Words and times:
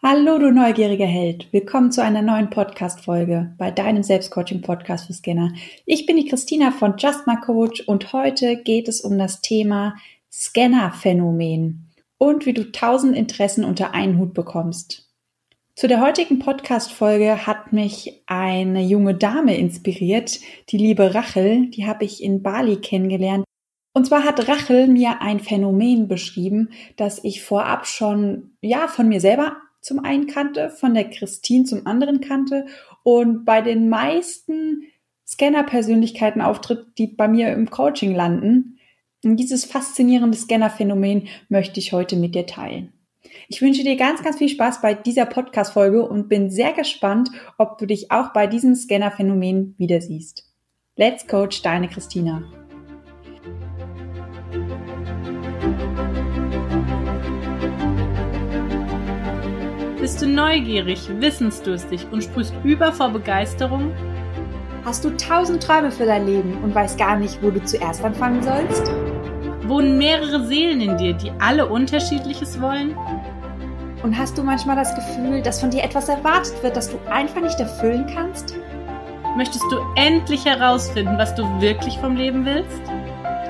Hallo, 0.00 0.38
du 0.38 0.52
neugieriger 0.52 1.06
Held. 1.06 1.52
Willkommen 1.52 1.90
zu 1.90 2.04
einer 2.04 2.22
neuen 2.22 2.50
Podcast-Folge 2.50 3.52
bei 3.58 3.72
deinem 3.72 4.04
Selbstcoaching-Podcast 4.04 5.08
für 5.08 5.12
Scanner. 5.12 5.52
Ich 5.86 6.06
bin 6.06 6.16
die 6.16 6.26
Christina 6.26 6.70
von 6.70 6.94
Just 6.98 7.26
My 7.26 7.34
Coach 7.34 7.80
und 7.80 8.12
heute 8.12 8.62
geht 8.62 8.86
es 8.86 9.00
um 9.00 9.18
das 9.18 9.40
Thema 9.40 9.96
Scanner-Phänomen 10.30 11.88
und 12.16 12.46
wie 12.46 12.52
du 12.52 12.70
tausend 12.70 13.16
Interessen 13.16 13.64
unter 13.64 13.92
einen 13.92 14.20
Hut 14.20 14.34
bekommst. 14.34 15.10
Zu 15.74 15.88
der 15.88 16.00
heutigen 16.00 16.38
Podcast-Folge 16.38 17.48
hat 17.48 17.72
mich 17.72 18.22
eine 18.26 18.84
junge 18.84 19.16
Dame 19.16 19.56
inspiriert, 19.56 20.38
die 20.68 20.78
liebe 20.78 21.12
Rachel. 21.12 21.70
Die 21.70 21.88
habe 21.88 22.04
ich 22.04 22.22
in 22.22 22.44
Bali 22.44 22.76
kennengelernt. 22.76 23.42
Und 23.94 24.06
zwar 24.06 24.22
hat 24.22 24.46
Rachel 24.46 24.86
mir 24.86 25.22
ein 25.22 25.40
Phänomen 25.40 26.06
beschrieben, 26.06 26.70
das 26.94 27.24
ich 27.24 27.42
vorab 27.42 27.84
schon, 27.84 28.52
ja, 28.60 28.86
von 28.86 29.08
mir 29.08 29.20
selber 29.20 29.56
zum 29.88 30.04
einen 30.04 30.26
kannte, 30.26 30.68
von 30.68 30.94
der 30.94 31.08
Christine 31.08 31.64
zum 31.64 31.86
anderen 31.86 32.20
kannte 32.20 32.66
und 33.02 33.44
bei 33.44 33.62
den 33.62 33.88
meisten 33.88 34.84
Scanner-Persönlichkeiten 35.26 36.42
auftritt, 36.42 36.86
die 36.98 37.06
bei 37.06 37.26
mir 37.26 37.52
im 37.52 37.70
Coaching 37.70 38.14
landen. 38.14 38.78
Und 39.24 39.36
dieses 39.36 39.64
faszinierende 39.64 40.36
Scanner-Phänomen 40.36 41.28
möchte 41.48 41.80
ich 41.80 41.92
heute 41.92 42.16
mit 42.16 42.34
dir 42.34 42.46
teilen. 42.46 42.92
Ich 43.48 43.62
wünsche 43.62 43.82
dir 43.82 43.96
ganz, 43.96 44.22
ganz 44.22 44.36
viel 44.36 44.48
Spaß 44.48 44.82
bei 44.82 44.94
dieser 44.94 45.26
Podcast-Folge 45.26 46.06
und 46.06 46.28
bin 46.28 46.50
sehr 46.50 46.72
gespannt, 46.72 47.30
ob 47.56 47.78
du 47.78 47.86
dich 47.86 48.10
auch 48.10 48.32
bei 48.32 48.46
diesem 48.46 48.74
Scanner-Phänomen 48.74 49.74
wieder 49.78 50.00
siehst. 50.00 50.44
Let's 50.96 51.26
Coach, 51.26 51.62
deine 51.62 51.88
Christina. 51.88 52.42
Bist 60.08 60.22
du 60.22 60.26
neugierig, 60.26 61.06
wissensdurstig 61.20 62.06
und 62.10 62.24
sprühst 62.24 62.54
über 62.64 62.92
vor 62.92 63.10
Begeisterung? 63.10 63.92
Hast 64.82 65.04
du 65.04 65.10
tausend 65.10 65.62
Träume 65.62 65.90
für 65.90 66.06
dein 66.06 66.24
Leben 66.24 66.56
und 66.62 66.74
weißt 66.74 66.98
gar 66.98 67.18
nicht, 67.18 67.42
wo 67.42 67.50
du 67.50 67.62
zuerst 67.62 68.02
anfangen 68.02 68.42
sollst? 68.42 68.90
Wohnen 69.66 69.98
mehrere 69.98 70.46
Seelen 70.46 70.80
in 70.80 70.96
dir, 70.96 71.12
die 71.12 71.30
alle 71.38 71.66
unterschiedliches 71.66 72.58
wollen? 72.58 72.96
Und 74.02 74.16
hast 74.16 74.38
du 74.38 74.42
manchmal 74.42 74.76
das 74.76 74.94
Gefühl, 74.94 75.42
dass 75.42 75.60
von 75.60 75.68
dir 75.68 75.84
etwas 75.84 76.08
erwartet 76.08 76.54
wird, 76.62 76.74
das 76.74 76.90
du 76.90 76.96
einfach 77.10 77.42
nicht 77.42 77.60
erfüllen 77.60 78.06
kannst? 78.14 78.56
Möchtest 79.36 79.64
du 79.70 79.76
endlich 79.94 80.46
herausfinden, 80.46 81.18
was 81.18 81.34
du 81.34 81.42
wirklich 81.60 81.98
vom 81.98 82.16
Leben 82.16 82.46
willst? 82.46 82.80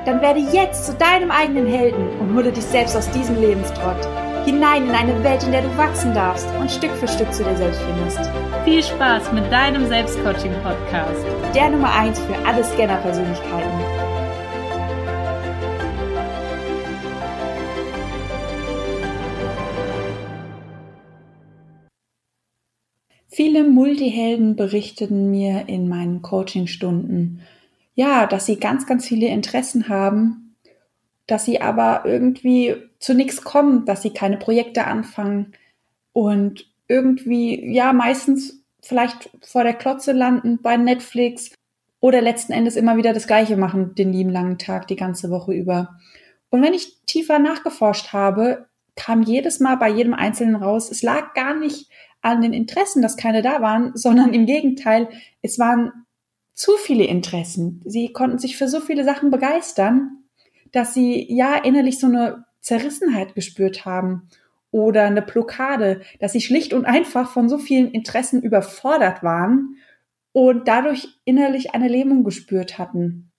Dann 0.06 0.20
werde 0.20 0.40
jetzt 0.40 0.86
zu 0.86 0.94
deinem 0.94 1.30
eigenen 1.30 1.68
Helden 1.68 2.08
und 2.18 2.34
hole 2.34 2.50
dich 2.50 2.64
selbst 2.64 2.96
aus 2.96 3.08
diesem 3.12 3.40
Lebenstrott 3.40 4.08
hinein 4.48 4.88
in 4.88 4.94
eine 4.94 5.22
Welt, 5.22 5.42
in 5.42 5.52
der 5.52 5.60
du 5.60 5.76
wachsen 5.76 6.14
darfst 6.14 6.48
und 6.58 6.70
Stück 6.70 6.90
für 6.92 7.06
Stück 7.06 7.30
zu 7.34 7.44
dir 7.44 7.54
selbst 7.54 7.82
findest. 7.82 8.30
Viel 8.64 8.82
Spaß 8.82 9.30
mit 9.34 9.52
deinem 9.52 9.86
Selbstcoaching-Podcast. 9.86 11.26
Der 11.54 11.68
Nummer 11.68 11.92
1 11.94 12.18
für 12.20 12.34
alle 12.46 12.64
Scanner-Persönlichkeiten. 12.64 13.68
Viele 23.26 23.64
Multihelden 23.64 24.56
berichteten 24.56 25.30
mir 25.30 25.68
in 25.68 25.90
meinen 25.90 26.22
Coachingstunden, 26.22 27.42
ja, 27.94 28.26
dass 28.26 28.46
sie 28.46 28.56
ganz, 28.56 28.86
ganz 28.86 29.06
viele 29.06 29.26
Interessen 29.26 29.90
haben 29.90 30.47
dass 31.28 31.44
sie 31.44 31.60
aber 31.60 32.02
irgendwie 32.04 32.74
zu 32.98 33.14
nichts 33.14 33.44
kommen, 33.44 33.84
dass 33.84 34.02
sie 34.02 34.10
keine 34.10 34.38
Projekte 34.38 34.86
anfangen 34.86 35.52
und 36.12 36.66
irgendwie, 36.88 37.72
ja, 37.72 37.92
meistens 37.92 38.64
vielleicht 38.82 39.30
vor 39.42 39.62
der 39.62 39.74
Klotze 39.74 40.12
landen 40.12 40.60
bei 40.62 40.76
Netflix 40.76 41.52
oder 42.00 42.22
letzten 42.22 42.52
Endes 42.52 42.76
immer 42.76 42.96
wieder 42.96 43.12
das 43.12 43.26
Gleiche 43.26 43.56
machen, 43.56 43.94
den 43.94 44.12
lieben 44.12 44.30
langen 44.30 44.58
Tag, 44.58 44.88
die 44.88 44.96
ganze 44.96 45.30
Woche 45.30 45.52
über. 45.52 45.98
Und 46.48 46.62
wenn 46.62 46.72
ich 46.72 46.96
tiefer 47.04 47.38
nachgeforscht 47.38 48.12
habe, 48.12 48.66
kam 48.96 49.22
jedes 49.22 49.60
Mal 49.60 49.76
bei 49.76 49.90
jedem 49.90 50.14
Einzelnen 50.14 50.56
raus, 50.56 50.90
es 50.90 51.02
lag 51.02 51.34
gar 51.34 51.54
nicht 51.54 51.90
an 52.22 52.40
den 52.40 52.54
Interessen, 52.54 53.02
dass 53.02 53.16
keine 53.16 53.42
da 53.42 53.60
waren, 53.60 53.92
sondern 53.94 54.32
im 54.32 54.46
Gegenteil, 54.46 55.08
es 55.42 55.58
waren 55.58 55.92
zu 56.54 56.72
viele 56.78 57.04
Interessen. 57.04 57.82
Sie 57.84 58.12
konnten 58.12 58.38
sich 58.38 58.56
für 58.56 58.66
so 58.66 58.80
viele 58.80 59.04
Sachen 59.04 59.30
begeistern 59.30 60.17
dass 60.72 60.94
sie 60.94 61.26
ja 61.32 61.56
innerlich 61.56 61.98
so 61.98 62.06
eine 62.06 62.44
Zerrissenheit 62.60 63.34
gespürt 63.34 63.84
haben 63.84 64.28
oder 64.70 65.04
eine 65.04 65.22
Blockade, 65.22 66.02
dass 66.20 66.32
sie 66.32 66.40
schlicht 66.40 66.72
und 66.72 66.84
einfach 66.84 67.30
von 67.30 67.48
so 67.48 67.58
vielen 67.58 67.90
Interessen 67.90 68.42
überfordert 68.42 69.22
waren 69.22 69.76
und 70.32 70.68
dadurch 70.68 71.08
innerlich 71.24 71.74
eine 71.74 71.88
Lähmung 71.88 72.24
gespürt 72.24 72.78
hatten. 72.78 73.30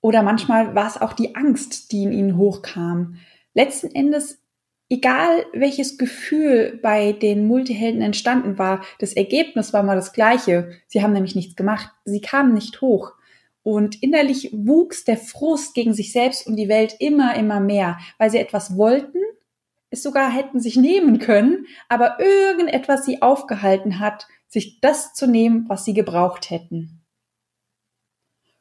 Oder 0.00 0.22
manchmal 0.22 0.74
war 0.74 0.86
es 0.86 1.00
auch 1.00 1.12
die 1.12 1.34
Angst, 1.34 1.92
die 1.92 2.04
in 2.04 2.12
ihnen 2.12 2.36
hochkam. 2.36 3.16
Letzten 3.54 3.90
Endes, 3.94 4.42
egal 4.88 5.46
welches 5.52 5.98
Gefühl 5.98 6.78
bei 6.82 7.12
den 7.12 7.46
Multihelden 7.46 8.02
entstanden 8.02 8.58
war, 8.58 8.82
das 8.98 9.14
Ergebnis 9.14 9.72
war 9.72 9.82
mal 9.82 9.96
das 9.96 10.12
gleiche. 10.12 10.70
Sie 10.86 11.02
haben 11.02 11.12
nämlich 11.12 11.34
nichts 11.34 11.56
gemacht. 11.56 11.90
Sie 12.04 12.20
kamen 12.20 12.54
nicht 12.54 12.80
hoch. 12.80 13.14
Und 13.66 14.00
innerlich 14.00 14.50
wuchs 14.52 15.02
der 15.02 15.16
Frust 15.16 15.74
gegen 15.74 15.92
sich 15.92 16.12
selbst 16.12 16.46
und 16.46 16.54
die 16.54 16.68
Welt 16.68 16.94
immer, 17.00 17.34
immer 17.34 17.58
mehr, 17.58 17.98
weil 18.16 18.30
sie 18.30 18.38
etwas 18.38 18.76
wollten, 18.76 19.18
es 19.90 20.04
sogar 20.04 20.30
hätten 20.30 20.60
sich 20.60 20.76
nehmen 20.76 21.18
können, 21.18 21.66
aber 21.88 22.20
irgendetwas 22.20 23.04
sie 23.04 23.22
aufgehalten 23.22 23.98
hat, 23.98 24.28
sich 24.46 24.80
das 24.80 25.14
zu 25.14 25.26
nehmen, 25.26 25.64
was 25.68 25.84
sie 25.84 25.94
gebraucht 25.94 26.50
hätten. 26.50 27.02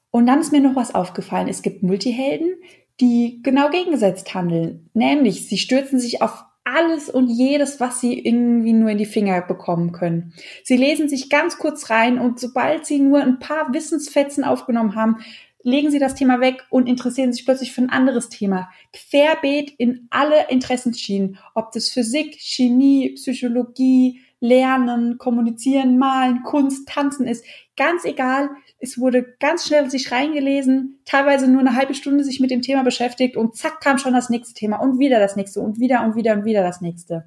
Und 0.09 0.25
dann 0.25 0.41
ist 0.41 0.51
mir 0.51 0.61
noch 0.61 0.75
was 0.75 0.95
aufgefallen. 0.95 1.49
Es 1.49 1.61
gibt 1.61 1.83
Multihelden, 1.83 2.55
die 2.99 3.43
genau 3.43 3.69
gegengesetzt 3.69 4.33
handeln. 4.33 4.89
Nämlich, 4.95 5.47
sie 5.47 5.59
stürzen 5.59 5.99
sich 5.99 6.23
auf 6.23 6.45
alles 6.65 7.09
und 7.09 7.29
jedes, 7.29 7.79
was 7.79 8.01
sie 8.01 8.19
irgendwie 8.19 8.73
nur 8.73 8.89
in 8.89 8.97
die 8.97 9.05
Finger 9.05 9.41
bekommen 9.41 9.91
können. 9.91 10.33
Sie 10.63 10.75
lesen 10.75 11.07
sich 11.07 11.29
ganz 11.29 11.57
kurz 11.57 11.89
rein 11.89 12.19
und 12.19 12.39
sobald 12.39 12.85
sie 12.85 12.99
nur 12.99 13.21
ein 13.21 13.39
paar 13.39 13.73
Wissensfetzen 13.73 14.43
aufgenommen 14.43 14.95
haben, 14.95 15.19
legen 15.65 15.89
sie 15.89 15.99
das 15.99 16.15
Thema 16.15 16.41
weg 16.41 16.63
und 16.69 16.87
interessieren 16.87 17.33
sich 17.33 17.45
plötzlich 17.45 17.71
für 17.71 17.81
ein 17.81 17.89
anderes 17.89 18.29
Thema. 18.29 18.69
Querbeet 18.93 19.71
in 19.77 20.07
alle 20.11 20.49
Interessenschienen, 20.49 21.39
ob 21.55 21.71
das 21.71 21.89
Physik, 21.89 22.35
Chemie, 22.39 23.13
Psychologie, 23.15 24.21
Lernen, 24.45 25.17
Kommunizieren, 25.17 25.97
Malen, 25.97 26.43
Kunst, 26.43 26.87
Tanzen 26.87 27.27
ist. 27.27 27.45
Ganz 27.75 28.05
egal, 28.05 28.49
es 28.79 28.99
wurde 28.99 29.23
ganz 29.39 29.65
schnell 29.65 29.89
sich 29.89 30.11
reingelesen, 30.11 30.99
teilweise 31.05 31.49
nur 31.49 31.61
eine 31.61 31.75
halbe 31.75 31.93
Stunde 31.93 32.23
sich 32.23 32.39
mit 32.39 32.51
dem 32.51 32.61
Thema 32.61 32.83
beschäftigt 32.83 33.35
und 33.35 33.55
zack 33.55 33.81
kam 33.81 33.97
schon 33.97 34.13
das 34.13 34.29
nächste 34.29 34.53
Thema 34.53 34.77
und 34.77 34.99
wieder 34.99 35.19
das 35.19 35.35
nächste 35.35 35.61
und 35.61 35.79
wieder 35.79 36.03
und 36.03 36.15
wieder 36.15 36.33
und 36.33 36.45
wieder 36.45 36.61
das 36.61 36.81
nächste. 36.81 37.25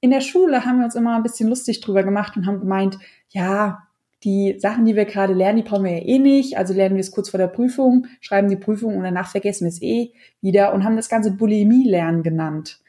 In 0.00 0.10
der 0.10 0.20
Schule 0.20 0.64
haben 0.64 0.78
wir 0.78 0.84
uns 0.84 0.94
immer 0.94 1.16
ein 1.16 1.22
bisschen 1.22 1.48
lustig 1.48 1.80
drüber 1.80 2.04
gemacht 2.04 2.36
und 2.36 2.46
haben 2.46 2.60
gemeint, 2.60 2.98
ja, 3.30 3.88
die 4.24 4.56
Sachen, 4.58 4.84
die 4.84 4.96
wir 4.96 5.04
gerade 5.04 5.32
lernen, 5.32 5.58
die 5.58 5.62
brauchen 5.62 5.84
wir 5.84 5.92
ja 5.92 6.04
eh 6.04 6.18
nicht. 6.18 6.56
Also 6.56 6.74
lernen 6.74 6.96
wir 6.96 7.00
es 7.00 7.10
kurz 7.10 7.30
vor 7.30 7.38
der 7.38 7.46
Prüfung, 7.48 8.06
schreiben 8.20 8.48
die 8.48 8.56
Prüfung 8.56 8.96
und 8.96 9.04
danach 9.04 9.30
vergessen 9.30 9.64
wir 9.64 9.68
es 9.68 9.82
eh 9.82 10.12
wieder 10.40 10.72
und 10.72 10.84
haben 10.84 10.96
das 10.96 11.08
ganze 11.08 11.32
Bulimie-Lernen 11.32 12.22
genannt. 12.22 12.80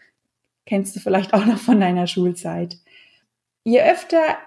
Kennst 0.65 0.95
du 0.95 0.99
vielleicht 0.99 1.33
auch 1.33 1.45
noch 1.45 1.57
von 1.57 1.79
deiner 1.79 2.07
Schulzeit. 2.07 2.77
Je 3.63 3.81
öfter 3.81 4.37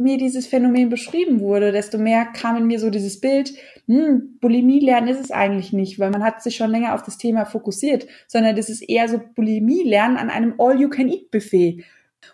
mir 0.00 0.16
dieses 0.16 0.46
Phänomen 0.46 0.88
beschrieben 0.88 1.40
wurde, 1.40 1.72
desto 1.72 1.98
mehr 1.98 2.24
kam 2.24 2.56
in 2.56 2.66
mir 2.66 2.80
so 2.80 2.90
dieses 2.90 3.20
Bild, 3.20 3.52
hm, 3.86 4.38
Bulimie 4.40 4.80
lernen 4.80 5.08
ist 5.08 5.20
es 5.20 5.30
eigentlich 5.30 5.72
nicht, 5.72 5.98
weil 5.98 6.10
man 6.10 6.24
hat 6.24 6.42
sich 6.42 6.56
schon 6.56 6.70
länger 6.70 6.94
auf 6.94 7.02
das 7.02 7.18
Thema 7.18 7.44
fokussiert, 7.44 8.06
sondern 8.26 8.56
das 8.56 8.70
ist 8.70 8.80
eher 8.80 9.08
so 9.08 9.20
Bulimie 9.34 9.82
lernen 9.82 10.16
an 10.16 10.30
einem 10.30 10.54
All-You-Can-Eat-Buffet. 10.58 11.84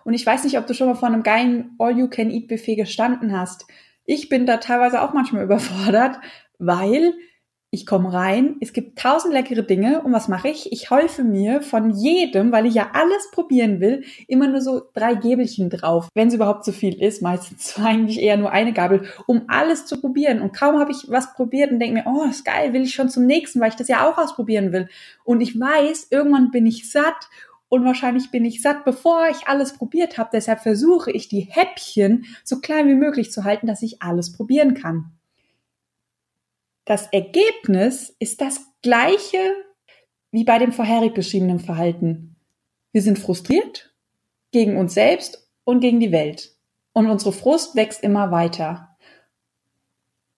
Und 0.04 0.14
ich 0.14 0.24
weiß 0.24 0.44
nicht, 0.44 0.58
ob 0.58 0.66
du 0.66 0.74
schon 0.74 0.86
mal 0.86 0.94
vor 0.94 1.08
einem 1.08 1.24
geilen 1.24 1.74
All-You-Can-Eat-Buffet 1.78 2.76
gestanden 2.76 3.36
hast. 3.36 3.66
Ich 4.04 4.28
bin 4.28 4.46
da 4.46 4.58
teilweise 4.58 5.02
auch 5.02 5.12
manchmal 5.12 5.42
überfordert, 5.44 6.20
weil 6.58 7.14
ich 7.70 7.84
komme 7.84 8.12
rein, 8.12 8.56
es 8.60 8.72
gibt 8.72 8.98
tausend 8.98 9.34
leckere 9.34 9.62
Dinge 9.62 10.00
und 10.02 10.12
was 10.12 10.28
mache 10.28 10.48
ich? 10.48 10.72
Ich 10.72 10.90
häufe 10.90 11.24
mir 11.24 11.60
von 11.60 11.90
jedem, 11.90 12.52
weil 12.52 12.64
ich 12.64 12.74
ja 12.74 12.90
alles 12.92 13.30
probieren 13.32 13.80
will, 13.80 14.04
immer 14.28 14.46
nur 14.46 14.60
so 14.60 14.82
drei 14.94 15.14
Gäbelchen 15.14 15.68
drauf, 15.68 16.08
wenn 16.14 16.28
es 16.28 16.34
überhaupt 16.34 16.64
so 16.64 16.72
viel 16.72 17.02
ist. 17.02 17.22
Meistens 17.22 17.76
eigentlich 17.82 18.20
eher 18.20 18.36
nur 18.36 18.52
eine 18.52 18.72
Gabel, 18.72 19.06
um 19.26 19.42
alles 19.48 19.84
zu 19.84 20.00
probieren. 20.00 20.40
Und 20.40 20.52
kaum 20.52 20.78
habe 20.78 20.92
ich 20.92 21.10
was 21.10 21.34
probiert 21.34 21.72
und 21.72 21.80
denke 21.80 22.02
mir, 22.02 22.04
oh, 22.06 22.24
ist 22.24 22.44
geil, 22.44 22.72
will 22.72 22.82
ich 22.82 22.94
schon 22.94 23.10
zum 23.10 23.26
nächsten, 23.26 23.60
weil 23.60 23.70
ich 23.70 23.76
das 23.76 23.88
ja 23.88 24.08
auch 24.08 24.16
ausprobieren 24.16 24.72
will. 24.72 24.88
Und 25.24 25.40
ich 25.40 25.58
weiß, 25.58 26.08
irgendwann 26.10 26.52
bin 26.52 26.66
ich 26.66 26.90
satt 26.90 27.28
und 27.68 27.84
wahrscheinlich 27.84 28.30
bin 28.30 28.44
ich 28.44 28.62
satt, 28.62 28.84
bevor 28.84 29.28
ich 29.28 29.48
alles 29.48 29.72
probiert 29.72 30.18
habe. 30.18 30.30
Deshalb 30.32 30.60
versuche 30.60 31.10
ich 31.10 31.28
die 31.28 31.40
Häppchen 31.40 32.26
so 32.44 32.60
klein 32.60 32.86
wie 32.86 32.94
möglich 32.94 33.32
zu 33.32 33.42
halten, 33.42 33.66
dass 33.66 33.82
ich 33.82 34.02
alles 34.02 34.32
probieren 34.32 34.74
kann. 34.74 35.15
Das 36.86 37.08
Ergebnis 37.08 38.14
ist 38.20 38.40
das 38.40 38.60
gleiche 38.80 39.56
wie 40.30 40.44
bei 40.44 40.58
dem 40.58 40.72
vorherig 40.72 41.14
beschriebenen 41.14 41.58
Verhalten. 41.58 42.36
Wir 42.92 43.02
sind 43.02 43.18
frustriert 43.18 43.92
gegen 44.52 44.76
uns 44.76 44.94
selbst 44.94 45.50
und 45.64 45.80
gegen 45.80 45.98
die 45.98 46.12
Welt. 46.12 46.54
Und 46.92 47.10
unsere 47.10 47.32
Frust 47.32 47.74
wächst 47.74 48.02
immer 48.02 48.30
weiter. 48.30 48.96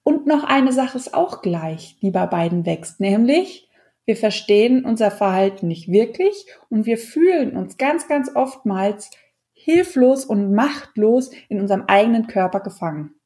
Und 0.03 0.27
noch 0.27 0.43
eine 0.43 0.73
Sache 0.73 0.97
ist 0.97 1.13
auch 1.13 1.43
gleich, 1.43 1.99
die 2.01 2.11
bei 2.11 2.27
beiden 2.27 2.65
wächst, 2.65 2.99
nämlich 2.99 3.69
wir 4.07 4.17
verstehen 4.17 4.87
unser 4.87 5.11
Verhalten 5.11 5.69
nicht 5.69 5.93
wirklich 5.93 6.47
und 6.71 6.87
wir 6.87 6.97
fühlen 6.97 7.55
uns 7.55 7.77
ganz, 7.77 8.09
ganz 8.09 8.35
oftmals 8.35 9.11
hilflos 9.53 10.25
und 10.25 10.55
machtlos 10.55 11.31
in 11.51 11.61
unserem 11.61 11.85
eigenen 11.89 12.27
Körper 12.27 12.61
gefangen. 12.61 13.18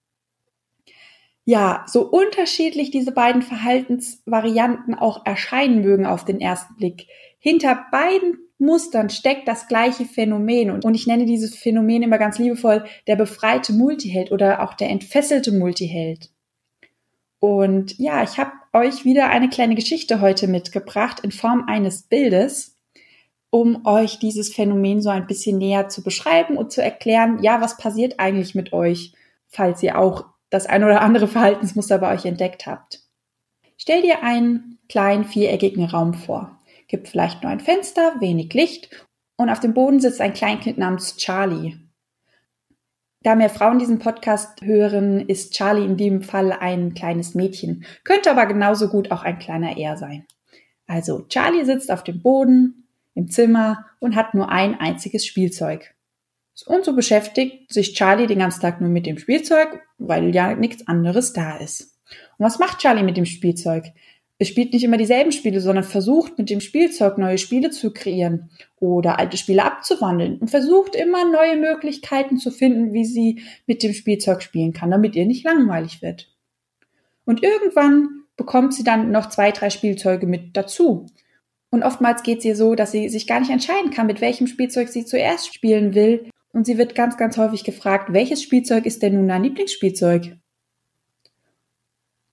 Ja, 1.45 1.85
so 1.89 2.09
unterschiedlich 2.09 2.91
diese 2.91 3.13
beiden 3.13 3.43
Verhaltensvarianten 3.43 4.95
auch 4.95 5.27
erscheinen 5.27 5.83
mögen 5.83 6.07
auf 6.07 6.25
den 6.25 6.41
ersten 6.41 6.77
Blick, 6.77 7.09
hinter 7.39 7.87
beiden 7.91 8.39
Mustern 8.59 9.11
steckt 9.11 9.49
das 9.49 9.67
gleiche 9.67 10.05
Phänomen. 10.05 10.71
Und 10.71 10.95
ich 10.95 11.07
nenne 11.07 11.27
dieses 11.27 11.57
Phänomen 11.57 12.05
immer 12.05 12.19
ganz 12.19 12.39
liebevoll 12.39 12.85
der 13.09 13.17
befreite 13.17 13.73
Multiheld 13.73 14.31
oder 14.31 14.63
auch 14.63 14.75
der 14.75 14.89
entfesselte 14.91 15.51
Multiheld. 15.51 16.31
Und 17.41 17.99
ja, 17.99 18.23
ich 18.23 18.39
habe 18.39 18.53
euch 18.73 19.05
wieder 19.05 19.29
eine 19.29 19.49
kleine 19.49 19.75
Geschichte 19.75 20.21
heute 20.21 20.47
mitgebracht 20.47 21.21
in 21.21 21.33
Form 21.33 21.65
eines 21.67 22.03
Bildes, 22.03 22.79
um 23.51 23.85
euch 23.85 24.21
dieses 24.21 24.55
Phänomen 24.55 25.03
so 25.03 25.11
ein 25.11 25.27
bisschen 25.27 25.59
näher 25.59 25.89
zu 25.89 26.05
beschreiben 26.05 26.57
und 26.57 26.71
zu 26.71 26.81
erklären, 26.81 27.43
ja, 27.43 27.61
was 27.61 27.77
passiert 27.77 28.21
eigentlich 28.21 28.55
mit 28.55 28.73
euch, 28.73 29.13
falls 29.49 29.83
ihr 29.83 29.99
auch 29.99 30.32
das 30.53 30.67
ein 30.67 30.85
oder 30.85 31.01
andere 31.01 31.27
Verhaltensmuster 31.27 31.99
bei 31.99 32.15
euch 32.15 32.25
entdeckt 32.25 32.67
habt. 32.67 33.01
Stell 33.77 34.03
dir 34.03 34.23
einen 34.23 34.79
kleinen 34.89 35.25
viereckigen 35.25 35.87
Raum 35.87 36.15
vor 36.15 36.63
gibt 36.93 37.09
vielleicht 37.09 37.43
nur 37.43 37.51
ein 37.51 37.59
Fenster, 37.59 38.21
wenig 38.21 38.53
Licht 38.53 38.91
und 39.37 39.49
auf 39.49 39.59
dem 39.59 39.73
Boden 39.73 39.99
sitzt 39.99 40.21
ein 40.21 40.35
Kleinkind 40.35 40.77
namens 40.77 41.17
Charlie. 41.17 41.79
Da 43.23 43.35
mehr 43.35 43.49
Frauen 43.49 43.79
diesen 43.79 43.99
Podcast 43.99 44.61
hören, 44.63 45.21
ist 45.21 45.55
Charlie 45.55 45.87
in 45.87 45.97
dem 45.97 46.23
Fall 46.23 46.53
ein 46.53 46.93
kleines 46.93 47.35
Mädchen, 47.35 47.87
könnte 48.05 48.31
aber 48.31 48.45
genauso 48.45 48.89
gut 48.89 49.11
auch 49.11 49.23
ein 49.23 49.39
kleiner 49.39 49.79
Er 49.79 49.97
sein. 49.97 50.27
Also 50.87 51.23
Charlie 51.29 51.65
sitzt 51.65 51.91
auf 51.91 52.05
dem 52.05 52.21
Boden 52.21 52.87
im 53.15 53.31
Zimmer 53.31 53.87
und 53.99 54.15
hat 54.15 54.35
nur 54.35 54.51
ein 54.51 54.79
einziges 54.79 55.25
Spielzeug. 55.25 55.95
Und 56.67 56.85
so 56.85 56.95
beschäftigt 56.95 57.73
sich 57.73 57.95
Charlie 57.95 58.27
den 58.27 58.39
ganzen 58.39 58.61
Tag 58.61 58.81
nur 58.81 58.91
mit 58.91 59.07
dem 59.07 59.19
Spielzeug, 59.19 59.81
weil 59.99 60.35
ja 60.35 60.55
nichts 60.55 60.87
anderes 60.87 61.33
da 61.33 61.57
ist. 61.57 61.99
Und 62.39 62.47
was 62.47 62.59
macht 62.59 62.79
Charlie 62.79 63.03
mit 63.03 63.17
dem 63.17 63.25
Spielzeug? 63.25 63.87
Es 64.39 64.49
spielt 64.49 64.73
nicht 64.73 64.83
immer 64.83 64.97
dieselben 64.97 65.31
Spiele, 65.31 65.61
sondern 65.61 65.85
versucht 65.85 66.37
mit 66.37 66.51
dem 66.51 66.61
Spielzeug 66.61 67.17
neue 67.17 67.39
Spiele 67.39 67.71
zu 67.71 67.93
kreieren 67.93 68.51
oder 68.81 69.19
alte 69.19 69.37
Spiele 69.37 69.65
abzuwandeln 69.65 70.39
und 70.39 70.49
versucht 70.49 70.97
immer 70.97 71.25
neue 71.31 71.57
Möglichkeiten 71.57 72.39
zu 72.39 72.51
finden, 72.51 72.93
wie 72.93 73.05
sie 73.05 73.43
mit 73.67 73.85
dem 73.85 73.93
Spielzeug 73.93 74.43
spielen 74.43 74.73
kann, 74.73 74.91
damit 74.91 75.15
ihr 75.15 75.27
nicht 75.27 75.45
langweilig 75.45 76.03
wird. 76.03 76.29
Und 77.25 77.43
irgendwann 77.45 78.25
bekommt 78.37 78.75
sie 78.75 78.83
dann 78.83 79.13
noch 79.13 79.29
zwei, 79.29 79.53
drei 79.53 79.71
Spielzeuge 79.71 80.27
mit 80.27 80.57
dazu. 80.57 81.07
Und 81.71 81.85
oftmals 81.85 82.25
geht 82.25 82.41
es 82.41 82.45
ihr 82.45 82.57
so, 82.57 82.75
dass 82.75 82.91
sie 82.91 83.09
sich 83.09 83.27
gar 83.29 83.39
nicht 83.39 83.53
entscheiden 83.53 83.93
kann, 83.93 84.09
mit 84.09 84.21
welchem 84.21 84.49
Spielzeug 84.49 84.89
sie 84.89 85.05
zuerst 85.05 85.55
spielen 85.55 85.95
will. 85.95 86.29
Und 86.53 86.67
sie 86.67 86.79
wird 86.79 86.95
ganz, 86.95 87.17
ganz 87.17 87.39
häufig 87.39 87.65
gefragt, 87.65 88.13
welches 88.13 88.43
Spielzeug 88.43 88.87
ist 88.87 89.03
denn 89.03 89.15
nun 89.15 89.29
dein 89.29 89.43
Lieblingsspielzeug? 89.43 90.37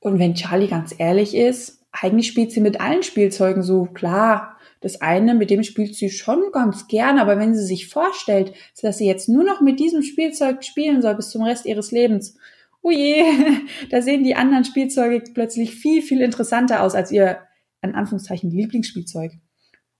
Und 0.01 0.19
wenn 0.19 0.35
Charlie 0.35 0.67
ganz 0.67 0.93
ehrlich 0.97 1.35
ist, 1.35 1.85
eigentlich 1.91 2.27
spielt 2.27 2.51
sie 2.51 2.61
mit 2.61 2.79
allen 2.79 3.03
Spielzeugen 3.03 3.63
so, 3.63 3.85
klar, 3.85 4.57
das 4.81 5.01
eine, 5.01 5.35
mit 5.35 5.49
dem 5.49 5.63
spielt 5.63 5.95
sie 5.95 6.09
schon 6.09 6.51
ganz 6.53 6.87
gern, 6.87 7.19
aber 7.19 7.37
wenn 7.37 7.53
sie 7.53 7.65
sich 7.65 7.87
vorstellt, 7.87 8.53
dass 8.81 8.97
sie 8.97 9.07
jetzt 9.07 9.27
nur 9.27 9.43
noch 9.43 9.61
mit 9.61 9.79
diesem 9.79 10.03
Spielzeug 10.03 10.63
spielen 10.63 11.01
soll 11.01 11.15
bis 11.15 11.31
zum 11.31 11.43
Rest 11.43 11.65
ihres 11.65 11.91
Lebens, 11.91 12.37
oh 12.81 12.91
je, 12.91 13.23
da 13.89 14.01
sehen 14.01 14.23
die 14.23 14.35
anderen 14.35 14.63
Spielzeuge 14.63 15.23
plötzlich 15.33 15.75
viel, 15.75 16.01
viel 16.01 16.21
interessanter 16.21 16.83
aus 16.83 16.95
als 16.95 17.11
ihr, 17.11 17.39
an 17.81 17.95
Anführungszeichen, 17.95 18.51
Lieblingsspielzeug. 18.51 19.33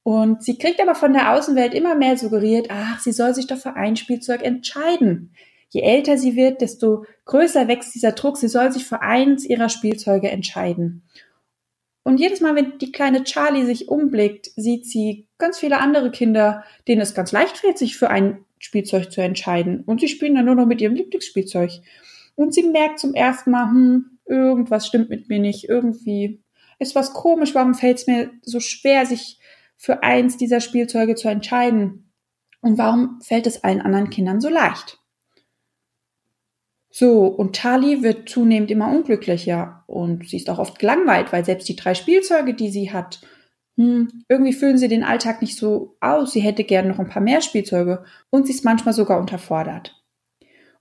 Und 0.03 0.43
sie 0.43 0.57
kriegt 0.57 0.81
aber 0.81 0.95
von 0.95 1.13
der 1.13 1.33
Außenwelt 1.33 1.73
immer 1.73 1.95
mehr 1.95 2.17
suggeriert, 2.17 2.67
ach, 2.69 2.99
sie 2.99 3.11
soll 3.11 3.33
sich 3.33 3.47
doch 3.47 3.57
für 3.57 3.75
ein 3.75 3.95
Spielzeug 3.95 4.43
entscheiden. 4.43 5.33
Je 5.69 5.81
älter 5.81 6.17
sie 6.17 6.35
wird, 6.35 6.61
desto 6.61 7.05
größer 7.25 7.67
wächst 7.67 7.93
dieser 7.93 8.13
Druck, 8.13 8.37
sie 8.37 8.47
soll 8.47 8.71
sich 8.71 8.85
für 8.85 9.01
eins 9.01 9.45
ihrer 9.45 9.69
Spielzeuge 9.69 10.29
entscheiden. 10.29 11.03
Und 12.03 12.19
jedes 12.19 12.41
Mal, 12.41 12.55
wenn 12.55 12.79
die 12.79 12.91
kleine 12.91 13.23
Charlie 13.23 13.65
sich 13.65 13.87
umblickt, 13.89 14.49
sieht 14.55 14.85
sie 14.85 15.27
ganz 15.37 15.59
viele 15.59 15.79
andere 15.79 16.09
Kinder, 16.09 16.63
denen 16.87 17.01
es 17.01 17.13
ganz 17.13 17.31
leicht 17.31 17.57
fällt, 17.57 17.77
sich 17.77 17.97
für 17.97 18.09
ein 18.09 18.45
Spielzeug 18.57 19.11
zu 19.11 19.21
entscheiden. 19.21 19.83
Und 19.85 20.01
sie 20.01 20.07
spielen 20.07 20.35
dann 20.35 20.45
nur 20.45 20.55
noch 20.55 20.65
mit 20.65 20.81
ihrem 20.81 20.95
Lieblingsspielzeug. 20.95 21.71
Und 22.35 22.53
sie 22.53 22.63
merkt 22.63 22.99
zum 22.99 23.13
ersten 23.13 23.51
Mal, 23.51 23.69
hm, 23.69 24.17
irgendwas 24.25 24.87
stimmt 24.87 25.09
mit 25.09 25.29
mir 25.29 25.39
nicht, 25.39 25.67
irgendwie 25.69 26.41
ist 26.79 26.95
was 26.95 27.13
komisch, 27.13 27.53
warum 27.53 27.73
fällt 27.73 27.97
es 27.97 28.07
mir 28.07 28.31
so 28.41 28.59
schwer, 28.59 29.05
sich 29.05 29.38
für 29.79 30.03
eins 30.03 30.37
dieser 30.37 30.59
Spielzeuge 30.59 31.15
zu 31.15 31.29
entscheiden? 31.29 32.11
Und 32.61 32.77
warum 32.77 33.21
fällt 33.21 33.47
es 33.47 33.63
allen 33.63 33.81
anderen 33.81 34.09
Kindern 34.09 34.41
so 34.41 34.49
leicht? 34.49 34.99
So, 36.91 37.27
und 37.27 37.55
Charlie 37.55 38.03
wird 38.03 38.27
zunehmend 38.27 38.69
immer 38.71 38.91
unglücklicher 38.91 39.83
und 39.87 40.27
sie 40.27 40.37
ist 40.37 40.49
auch 40.49 40.59
oft 40.59 40.79
gelangweilt, 40.79 41.31
weil 41.31 41.45
selbst 41.45 41.69
die 41.69 41.75
drei 41.75 41.93
Spielzeuge, 41.93 42.53
die 42.53 42.69
sie 42.69 42.91
hat, 42.91 43.21
hm, 43.77 44.25
irgendwie 44.27 44.53
füllen 44.53 44.77
sie 44.77 44.89
den 44.89 45.03
Alltag 45.03 45.41
nicht 45.41 45.55
so 45.55 45.95
aus. 46.01 46.33
Sie 46.33 46.41
hätte 46.41 46.65
gern 46.65 46.89
noch 46.89 46.99
ein 46.99 47.07
paar 47.07 47.21
mehr 47.21 47.41
Spielzeuge 47.41 48.03
und 48.29 48.45
sie 48.45 48.53
ist 48.53 48.65
manchmal 48.65 48.93
sogar 48.93 49.19
unterfordert. 49.19 50.03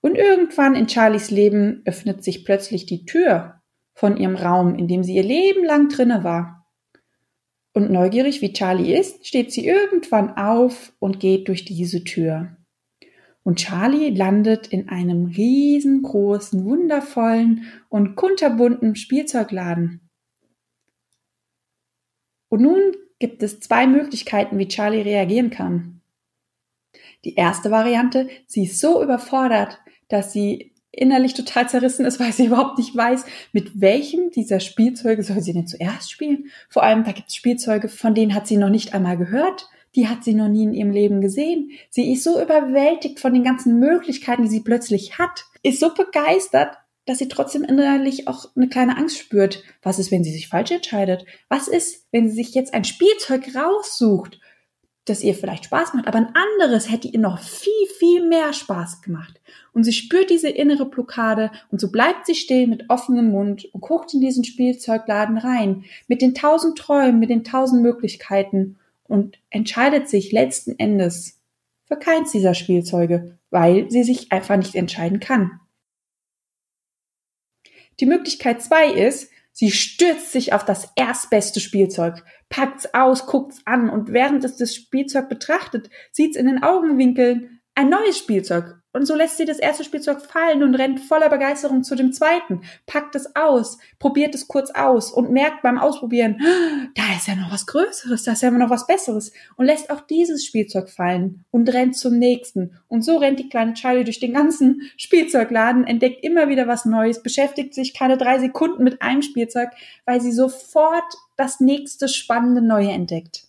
Und 0.01 0.17
irgendwann 0.17 0.75
in 0.75 0.89
Charlies 0.89 1.31
Leben 1.31 1.83
öffnet 1.85 2.25
sich 2.25 2.45
plötzlich 2.45 2.87
die 2.87 3.05
Tür 3.05 3.61
von 3.95 4.17
ihrem 4.17 4.35
Raum, 4.35 4.75
in 4.75 4.89
dem 4.89 5.05
sie 5.05 5.15
ihr 5.15 5.23
Leben 5.23 5.65
lang 5.65 5.89
drinne 5.89 6.25
war. 6.25 6.58
Und 7.79 7.93
neugierig 7.93 8.43
wie 8.43 8.53
Charlie 8.53 8.93
ist, 8.93 9.25
steht 9.25 9.53
sie 9.53 9.65
irgendwann 9.65 10.37
auf 10.37 10.93
und 10.99 11.21
geht 11.21 11.47
durch 11.47 11.65
diese 11.65 12.03
Tür. 12.03 12.57
Und 13.45 13.61
Charlie 13.61 14.11
landet 14.11 14.67
in 14.67 14.89
einem 14.89 15.27
riesengroßen, 15.27 16.65
wundervollen 16.65 17.73
und 17.89 18.17
kunterbunten 18.17 18.97
Spielzeugladen. 18.97 20.11
Und 22.49 22.63
nun 22.63 22.97
gibt 23.21 23.45
es 23.45 23.61
zwei 23.61 23.87
Möglichkeiten, 23.87 24.59
wie 24.59 24.67
Charlie 24.67 25.03
reagieren 25.03 25.51
kann. 25.51 26.01
Die 27.25 27.37
erste 27.37 27.71
Variante, 27.71 28.29
sie 28.49 28.65
ist 28.65 28.81
so 28.81 29.05
überfordert, 29.05 29.79
dass 30.09 30.33
sie 30.33 30.75
innerlich 30.99 31.35
total 31.35 31.69
zerrissen 31.69 32.05
ist, 32.05 32.21
weil 32.21 32.33
sie 32.33 32.45
überhaupt 32.47 32.79
nicht 32.79 32.97
weiß, 32.97 33.25
mit 33.53 33.81
welchem 33.81 34.31
dieser 34.31 34.61
Spielzeuge 34.61 35.23
soll 35.23 35.41
sie 35.41 35.53
denn 35.53 35.67
zuerst 35.67 36.11
spielen. 36.11 36.51
Vor 36.69 36.83
allem, 36.83 37.05
da 37.05 37.13
gibt 37.13 37.29
es 37.29 37.37
Spielzeuge, 37.37 37.89
von 37.89 38.15
denen 38.15 38.35
hat 38.35 38.47
sie 38.47 38.57
noch 38.57 38.71
nicht 38.71 38.95
einmal 38.95 39.17
gehört 39.17 39.69
die 39.95 40.07
hat 40.07 40.23
sie 40.23 40.35
noch 40.35 40.49
nie 40.49 40.65
in 40.65 40.75
ihrem 40.75 40.91
Leben 40.91 41.21
gesehen. 41.21 41.71
Sie 41.91 42.13
ist 42.13 42.23
so 42.23 42.41
überwältigt 42.41 43.21
von 43.21 43.33
den 43.33 43.43
ganzen 43.43 43.79
Möglichkeiten, 43.79 44.45
die 44.45 44.51
sie 44.51 44.61
plötzlich 44.61 45.19
hat, 45.19 45.47
ist 45.63 45.81
so 45.81 45.93
begeistert, 45.95 46.77
dass 47.07 47.19
sie 47.19 47.29
trotzdem 47.29 47.65
innerlich 47.65 48.29
auch 48.29 48.55
eine 48.55 48.69
kleine 48.69 48.97
Angst 48.97 49.19
spürt. 49.19 49.63
Was 49.83 49.99
ist, 49.99 50.13
wenn 50.13 50.25
sie 50.25 50.33
sich 50.33 50.49
falsch 50.49 50.71
entscheidet? 50.71 51.25
Was 51.49 51.67
ist, 51.67 52.07
wenn 52.13 52.29
sie 52.29 52.37
sich 52.37 52.55
jetzt 52.55 52.75
ein 52.75 52.85
Spielzeug 52.85 53.55
raussucht, 53.57 54.39
das 55.09 55.23
ihr 55.23 55.35
vielleicht 55.35 55.67
Spaß 55.67 55.95
macht, 55.95 56.07
aber 56.07 56.19
ein 56.19 56.35
anderes 56.35 56.91
hätte 56.91 57.09
ihr 57.09 57.19
noch 57.19 57.39
viel, 57.39 57.87
viel 57.99 58.27
mehr 58.27 58.53
Spaß 58.53 59.03
gemacht. 59.03 59.41
Und 59.73 59.85
sie 59.85 59.93
spürt 59.93 60.31
diese 60.31 60.49
innere 60.49 60.87
Blockade 60.87 61.51
und 61.71 61.81
so 61.81 61.91
bleibt 61.91 62.27
sie 62.27 62.35
stehen 62.35 62.71
mit 62.71 62.89
offenem 62.89 63.31
Mund 63.31 63.67
und 63.73 63.81
guckt 63.81 64.15
in 64.15 64.21
diesen 64.21 64.45
Spielzeugladen 64.45 65.39
rein, 65.39 65.85
mit 66.07 66.23
den 66.23 66.35
tausend 66.35 66.79
Träumen, 66.79 67.19
mit 67.19 67.31
den 67.31 67.45
tausend 67.45 67.83
Möglichkeiten 67.83 68.77
und 69.05 69.39
entscheidet 69.51 70.09
sich 70.09 70.33
letzten 70.33 70.79
Endes 70.79 71.39
für 71.87 71.97
keins 71.97 72.33
dieser 72.33 72.55
Spielzeuge, 72.55 73.39
weil 73.51 73.91
sie 73.91 74.05
sich 74.05 74.31
einfach 74.31 74.57
nicht 74.57 74.75
entscheiden 74.75 75.21
kann. 75.21 75.61
Die 78.01 78.07
Möglichkeit 78.07 78.63
zwei 78.63 78.93
ist, 78.93 79.31
sie 79.59 79.73
stürzt 79.73 80.31
sich 80.31 80.53
auf 80.53 80.65
das 80.65 80.89
erstbeste 80.95 81.59
Spielzeug, 81.59 82.23
packt's 82.49 82.95
aus, 82.95 83.27
guckt's 83.27 83.61
an 83.65 83.91
und 83.91 84.13
während 84.13 84.45
es 84.45 84.57
das 84.57 84.73
Spielzeug 84.73 85.29
betrachtet, 85.29 85.91
sieht's 86.13 86.37
in 86.37 86.47
den 86.47 86.63
Augenwinkeln 86.63 87.61
ein 87.75 87.89
neues 87.89 88.19
Spielzeug 88.19 88.78
und 88.93 89.07
so 89.07 89.15
lässt 89.15 89.37
sie 89.37 89.45
das 89.45 89.59
erste 89.59 89.85
Spielzeug 89.85 90.23
fallen 90.23 90.63
und 90.63 90.75
rennt 90.75 91.01
voller 91.01 91.29
Begeisterung 91.29 91.85
zu 91.85 91.95
dem 91.95 92.13
zweiten, 92.13 92.63
packt 92.87 93.15
es 93.15 93.37
aus, 93.37 93.79
probiert 93.99 94.35
es 94.35 94.49
kurz 94.49 94.71
aus 94.71 95.13
und 95.13 95.31
merkt 95.31 95.63
beim 95.63 95.79
Ausprobieren, 95.79 96.41
da 96.95 97.03
ist 97.17 97.29
ja 97.29 97.35
noch 97.35 97.53
was 97.53 97.67
Größeres, 97.67 98.23
da 98.25 98.33
ist 98.33 98.43
ja 98.43 98.51
noch 98.51 98.71
was 98.71 98.87
Besseres 98.87 99.33
und 99.57 99.67
lässt 99.67 99.91
auch 99.91 100.01
dieses 100.01 100.45
Spielzeug 100.45 100.89
fallen 100.89 101.45
und 101.51 101.73
rennt 101.73 101.97
zum 101.97 102.19
nächsten. 102.19 102.79
Und 102.89 103.03
so 103.03 103.19
rennt 103.19 103.39
die 103.39 103.51
kleine 103.51 103.75
Charlie 103.75 104.05
durch 104.05 104.21
den 104.21 104.33
ganzen 104.33 104.91
Spielzeugladen, 104.97 105.87
entdeckt 105.87 106.25
immer 106.25 106.49
wieder 106.49 106.67
was 106.67 106.87
Neues, 106.87 107.23
beschäftigt 107.23 107.75
sich 107.75 107.93
keine 107.93 108.17
drei 108.17 108.39
Sekunden 108.39 108.85
mit 108.85 109.03
einem 109.03 109.23
Spielzeug, 109.23 109.69
weil 110.07 110.21
sie 110.21 110.33
sofort 110.33 111.15
das 111.37 111.61
nächste 111.61 112.09
spannende 112.09 112.63
Neue 112.63 112.91
entdeckt. 112.91 113.45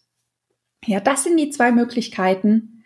Ja, 0.86 1.00
das 1.00 1.24
sind 1.24 1.38
die 1.38 1.50
zwei 1.50 1.72
Möglichkeiten, 1.72 2.79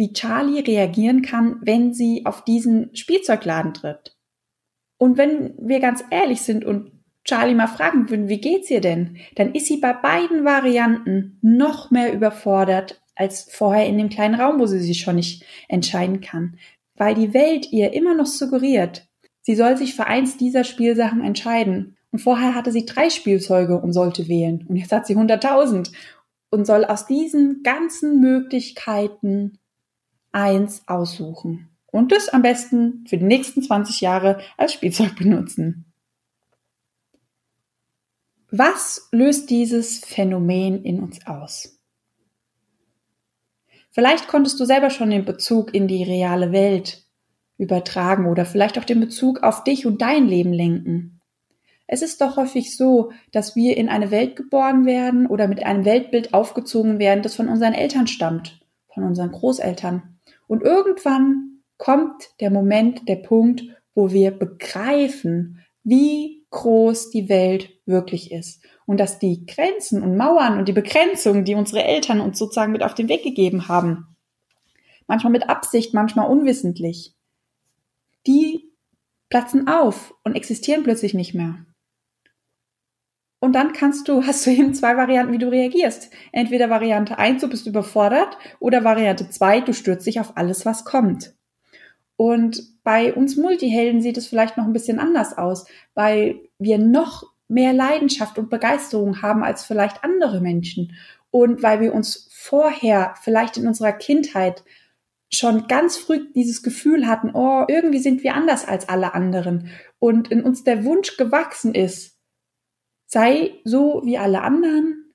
wie 0.00 0.14
Charlie 0.14 0.60
reagieren 0.60 1.20
kann, 1.20 1.60
wenn 1.60 1.92
sie 1.92 2.24
auf 2.24 2.42
diesen 2.42 2.96
Spielzeugladen 2.96 3.74
tritt. 3.74 4.16
Und 4.96 5.18
wenn 5.18 5.52
wir 5.58 5.78
ganz 5.78 6.02
ehrlich 6.10 6.40
sind 6.40 6.64
und 6.64 6.90
Charlie 7.24 7.54
mal 7.54 7.66
fragen 7.66 8.08
würden, 8.08 8.30
wie 8.30 8.40
geht's 8.40 8.70
ihr 8.70 8.80
denn? 8.80 9.18
Dann 9.34 9.54
ist 9.54 9.66
sie 9.66 9.76
bei 9.76 9.92
beiden 9.92 10.46
Varianten 10.46 11.38
noch 11.42 11.90
mehr 11.90 12.14
überfordert 12.14 13.02
als 13.14 13.42
vorher 13.52 13.86
in 13.86 13.98
dem 13.98 14.08
kleinen 14.08 14.40
Raum, 14.40 14.58
wo 14.58 14.64
sie 14.64 14.78
sich 14.78 15.00
schon 15.00 15.16
nicht 15.16 15.44
entscheiden 15.68 16.22
kann. 16.22 16.56
Weil 16.94 17.14
die 17.14 17.34
Welt 17.34 17.70
ihr 17.70 17.92
immer 17.92 18.14
noch 18.14 18.24
suggeriert, 18.24 19.06
sie 19.42 19.54
soll 19.54 19.76
sich 19.76 19.94
für 19.94 20.06
eins 20.06 20.38
dieser 20.38 20.64
Spielsachen 20.64 21.22
entscheiden. 21.22 21.98
Und 22.10 22.20
vorher 22.20 22.54
hatte 22.54 22.72
sie 22.72 22.86
drei 22.86 23.10
Spielzeuge 23.10 23.78
und 23.78 23.92
sollte 23.92 24.28
wählen. 24.28 24.64
Und 24.66 24.76
jetzt 24.76 24.92
hat 24.92 25.06
sie 25.06 25.14
100.000 25.14 25.92
und 26.50 26.66
soll 26.66 26.86
aus 26.86 27.06
diesen 27.06 27.62
ganzen 27.62 28.18
Möglichkeiten 28.20 29.59
eins 30.32 30.82
aussuchen. 30.86 31.68
Und 31.86 32.12
das 32.12 32.28
am 32.28 32.42
besten 32.42 33.04
für 33.08 33.18
die 33.18 33.24
nächsten 33.24 33.62
20 33.62 34.00
Jahre 34.00 34.40
als 34.56 34.72
Spielzeug 34.72 35.16
benutzen. 35.16 35.86
Was 38.50 39.08
löst 39.12 39.50
dieses 39.50 40.00
Phänomen 40.04 40.82
in 40.84 41.00
uns 41.00 41.24
aus? 41.26 41.78
Vielleicht 43.92 44.28
konntest 44.28 44.58
du 44.60 44.64
selber 44.64 44.90
schon 44.90 45.10
den 45.10 45.24
Bezug 45.24 45.74
in 45.74 45.88
die 45.88 46.04
reale 46.04 46.52
Welt 46.52 47.04
übertragen 47.58 48.26
oder 48.26 48.44
vielleicht 48.44 48.78
auch 48.78 48.84
den 48.84 49.00
Bezug 49.00 49.42
auf 49.42 49.64
dich 49.64 49.84
und 49.84 50.00
dein 50.00 50.26
Leben 50.26 50.52
lenken. 50.52 51.20
Es 51.86 52.02
ist 52.02 52.20
doch 52.20 52.36
häufig 52.36 52.76
so, 52.76 53.10
dass 53.32 53.56
wir 53.56 53.76
in 53.76 53.88
eine 53.88 54.12
Welt 54.12 54.36
geboren 54.36 54.86
werden 54.86 55.26
oder 55.26 55.48
mit 55.48 55.64
einem 55.64 55.84
Weltbild 55.84 56.32
aufgezogen 56.32 57.00
werden, 57.00 57.22
das 57.22 57.34
von 57.34 57.48
unseren 57.48 57.74
Eltern 57.74 58.06
stammt, 58.06 58.60
von 58.94 59.02
unseren 59.02 59.32
Großeltern. 59.32 60.19
Und 60.50 60.64
irgendwann 60.64 61.60
kommt 61.78 62.34
der 62.40 62.50
Moment, 62.50 63.08
der 63.08 63.14
Punkt, 63.14 63.62
wo 63.94 64.10
wir 64.10 64.32
begreifen, 64.32 65.60
wie 65.84 66.44
groß 66.50 67.10
die 67.10 67.28
Welt 67.28 67.70
wirklich 67.86 68.32
ist 68.32 68.60
und 68.84 68.98
dass 68.98 69.20
die 69.20 69.46
Grenzen 69.46 70.02
und 70.02 70.16
Mauern 70.16 70.58
und 70.58 70.66
die 70.66 70.72
Begrenzungen, 70.72 71.44
die 71.44 71.54
unsere 71.54 71.84
Eltern 71.84 72.20
uns 72.20 72.36
sozusagen 72.36 72.72
mit 72.72 72.82
auf 72.82 72.94
den 72.94 73.08
Weg 73.08 73.22
gegeben 73.22 73.68
haben, 73.68 74.16
manchmal 75.06 75.30
mit 75.30 75.48
Absicht, 75.48 75.94
manchmal 75.94 76.28
unwissentlich, 76.28 77.14
die 78.26 78.72
platzen 79.28 79.68
auf 79.68 80.16
und 80.24 80.34
existieren 80.34 80.82
plötzlich 80.82 81.14
nicht 81.14 81.32
mehr. 81.32 81.64
Und 83.40 83.54
dann 83.54 83.72
kannst 83.72 84.06
du, 84.06 84.24
hast 84.26 84.46
du 84.46 84.50
eben 84.50 84.74
zwei 84.74 84.96
Varianten, 84.96 85.32
wie 85.32 85.38
du 85.38 85.50
reagierst. 85.50 86.10
Entweder 86.30 86.70
Variante 86.70 87.18
1, 87.18 87.40
du 87.40 87.48
bist 87.48 87.66
überfordert, 87.66 88.36
oder 88.60 88.84
Variante 88.84 89.28
2, 89.28 89.62
du 89.62 89.72
stürzt 89.72 90.06
dich 90.06 90.20
auf 90.20 90.36
alles, 90.36 90.66
was 90.66 90.84
kommt. 90.84 91.34
Und 92.16 92.62
bei 92.84 93.14
uns 93.14 93.38
Multihelden 93.38 94.02
sieht 94.02 94.18
es 94.18 94.26
vielleicht 94.26 94.58
noch 94.58 94.66
ein 94.66 94.74
bisschen 94.74 94.98
anders 94.98 95.38
aus, 95.38 95.64
weil 95.94 96.38
wir 96.58 96.76
noch 96.76 97.24
mehr 97.48 97.72
Leidenschaft 97.72 98.38
und 98.38 98.50
Begeisterung 98.50 99.22
haben 99.22 99.42
als 99.42 99.64
vielleicht 99.64 100.04
andere 100.04 100.42
Menschen. 100.42 100.92
Und 101.30 101.62
weil 101.62 101.80
wir 101.80 101.94
uns 101.94 102.28
vorher, 102.30 103.14
vielleicht 103.22 103.56
in 103.56 103.66
unserer 103.66 103.92
Kindheit, 103.92 104.62
schon 105.32 105.66
ganz 105.66 105.96
früh 105.96 106.26
dieses 106.34 106.62
Gefühl 106.62 107.06
hatten, 107.06 107.30
oh, 107.34 107.64
irgendwie 107.68 108.00
sind 108.00 108.22
wir 108.22 108.34
anders 108.34 108.68
als 108.68 108.88
alle 108.88 109.14
anderen. 109.14 109.68
Und 109.98 110.30
in 110.30 110.42
uns 110.42 110.64
der 110.64 110.84
Wunsch 110.84 111.16
gewachsen 111.16 111.74
ist, 111.74 112.19
sei 113.10 113.60
so 113.64 114.02
wie 114.04 114.18
alle 114.18 114.42
anderen, 114.42 115.12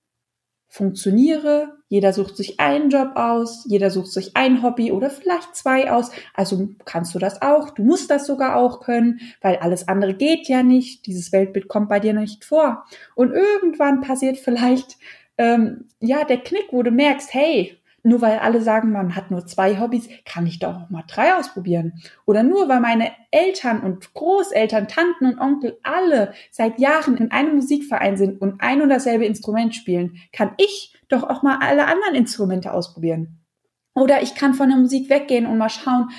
funktioniere, 0.68 1.78
jeder 1.88 2.12
sucht 2.12 2.36
sich 2.36 2.60
einen 2.60 2.90
Job 2.90 3.12
aus, 3.16 3.66
jeder 3.70 3.90
sucht 3.90 4.12
sich 4.12 4.36
ein 4.36 4.62
Hobby 4.62 4.92
oder 4.92 5.10
vielleicht 5.10 5.56
zwei 5.56 5.90
aus. 5.90 6.12
Also 6.34 6.68
kannst 6.84 7.16
du 7.16 7.20
das 7.20 7.42
auch, 7.42 7.70
du 7.70 7.84
musst 7.84 8.12
das 8.12 8.28
sogar 8.28 8.58
auch 8.58 8.82
können, 8.82 9.22
weil 9.40 9.56
alles 9.58 9.88
andere 9.88 10.14
geht 10.14 10.50
ja 10.50 10.64
nicht, 10.64 11.06
dieses 11.06 11.32
Weltbild 11.32 11.70
kommt 11.70 11.88
bei 11.88 12.02
dir 12.02 12.14
nicht 12.14 12.44
vor. 12.44 12.84
Und 13.16 13.32
irgendwann 13.32 14.02
passiert 14.02 14.38
vielleicht 14.38 14.98
ähm, 15.38 15.88
ja 16.02 16.26
der 16.26 16.40
Knick, 16.40 16.68
wo 16.72 16.84
du 16.84 16.92
merkst, 16.92 17.34
hey, 17.34 17.78
nur 18.06 18.22
weil 18.22 18.40
alle 18.40 18.62
sagen, 18.62 18.92
man 18.92 19.16
hat 19.16 19.32
nur 19.32 19.46
zwei 19.48 19.80
Hobbys, 19.80 20.08
kann 20.26 20.46
ich 20.46 20.60
doch 20.60 20.76
auch 20.76 20.90
mal 20.90 21.04
drei 21.08 21.36
ausprobieren. 21.36 22.02
Oder 22.26 22.44
nur 22.44 22.70
weil 22.70 22.80
meine 22.80 23.12
Eltern 23.32 23.82
und 23.82 24.14
Großeltern, 24.14 24.88
Tanten 24.88 25.26
und 25.26 25.40
Onkel 25.40 25.80
alle 25.84 26.34
seit 26.52 26.80
Jahren 26.80 27.18
in 27.18 27.32
einem 27.32 27.56
Musikverein 27.56 28.16
sind 28.16 28.40
und 28.42 28.62
ein 28.62 28.82
und 28.82 28.90
dasselbe 28.90 29.26
Instrument 29.26 29.74
spielen, 29.74 30.18
kann 30.32 30.52
ich 30.58 30.96
doch 31.10 31.24
auch 31.24 31.42
mal 31.42 31.58
alle 31.62 31.88
anderen 31.88 32.16
Instrumente 32.16 32.74
ausprobieren. 32.74 33.40
Oder 33.96 34.22
ich 34.22 34.36
kann 34.36 34.54
von 34.54 34.70
der 34.70 34.78
Musik 34.78 35.10
weggehen 35.10 35.48
und 35.48 35.58
mal 35.58 35.70
schauen, 35.70 36.10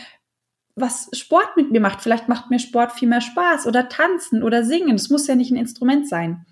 was 0.74 1.08
Sport 1.12 1.56
mit 1.56 1.70
mir 1.70 1.80
macht. 1.80 2.02
Vielleicht 2.02 2.28
macht 2.28 2.50
mir 2.50 2.58
Sport 2.58 2.92
viel 2.92 3.08
mehr 3.08 3.20
Spaß 3.20 3.66
oder 3.66 3.88
tanzen 3.88 4.42
oder 4.42 4.64
singen. 4.64 4.96
Es 4.96 5.08
muss 5.08 5.26
ja 5.26 5.36
nicht 5.36 5.50
ein 5.50 5.56
Instrument 5.56 6.08
sein. 6.08 6.46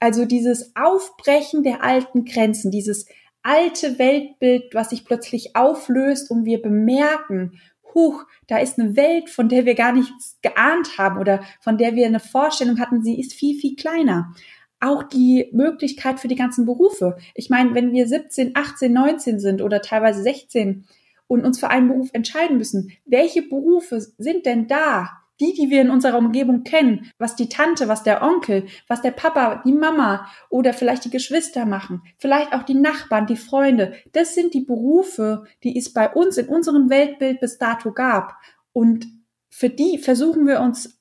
Also 0.00 0.24
dieses 0.24 0.74
Aufbrechen 0.76 1.62
der 1.62 1.82
alten 1.82 2.24
Grenzen, 2.24 2.70
dieses 2.70 3.06
alte 3.48 3.98
Weltbild, 3.98 4.74
was 4.74 4.90
sich 4.90 5.06
plötzlich 5.06 5.56
auflöst 5.56 6.30
und 6.30 6.44
wir 6.44 6.60
bemerken, 6.60 7.58
huch, 7.94 8.26
da 8.46 8.58
ist 8.58 8.78
eine 8.78 8.94
Welt, 8.94 9.30
von 9.30 9.48
der 9.48 9.64
wir 9.64 9.74
gar 9.74 9.92
nichts 9.92 10.38
geahnt 10.42 10.98
haben 10.98 11.18
oder 11.18 11.40
von 11.60 11.78
der 11.78 11.96
wir 11.96 12.06
eine 12.06 12.20
Vorstellung 12.20 12.78
hatten, 12.78 13.02
sie 13.02 13.18
ist 13.18 13.32
viel, 13.32 13.58
viel 13.58 13.74
kleiner. 13.74 14.34
Auch 14.80 15.02
die 15.02 15.48
Möglichkeit 15.52 16.20
für 16.20 16.28
die 16.28 16.36
ganzen 16.36 16.66
Berufe. 16.66 17.16
Ich 17.34 17.48
meine, 17.48 17.74
wenn 17.74 17.92
wir 17.92 18.06
17, 18.06 18.52
18, 18.54 18.92
19 18.92 19.40
sind 19.40 19.62
oder 19.62 19.80
teilweise 19.80 20.22
16 20.22 20.84
und 21.26 21.46
uns 21.46 21.58
für 21.58 21.70
einen 21.70 21.88
Beruf 21.88 22.10
entscheiden 22.12 22.58
müssen, 22.58 22.92
welche 23.06 23.40
Berufe 23.40 23.98
sind 24.18 24.44
denn 24.44 24.68
da, 24.68 25.22
die, 25.40 25.54
die 25.54 25.70
wir 25.70 25.80
in 25.80 25.90
unserer 25.90 26.18
Umgebung 26.18 26.64
kennen, 26.64 27.10
was 27.18 27.36
die 27.36 27.48
Tante, 27.48 27.88
was 27.88 28.02
der 28.02 28.22
Onkel, 28.22 28.66
was 28.88 29.02
der 29.02 29.12
Papa, 29.12 29.62
die 29.64 29.72
Mama 29.72 30.28
oder 30.50 30.72
vielleicht 30.72 31.04
die 31.04 31.10
Geschwister 31.10 31.66
machen, 31.66 32.02
vielleicht 32.18 32.52
auch 32.52 32.62
die 32.62 32.74
Nachbarn, 32.74 33.26
die 33.26 33.36
Freunde, 33.36 33.94
das 34.12 34.34
sind 34.34 34.54
die 34.54 34.64
Berufe, 34.64 35.44
die 35.62 35.76
es 35.78 35.92
bei 35.92 36.12
uns 36.12 36.36
in 36.38 36.48
unserem 36.48 36.90
Weltbild 36.90 37.40
bis 37.40 37.58
dato 37.58 37.92
gab. 37.92 38.34
Und 38.72 39.06
für 39.50 39.70
die 39.70 39.98
versuchen 39.98 40.46
wir 40.46 40.60
uns, 40.60 41.00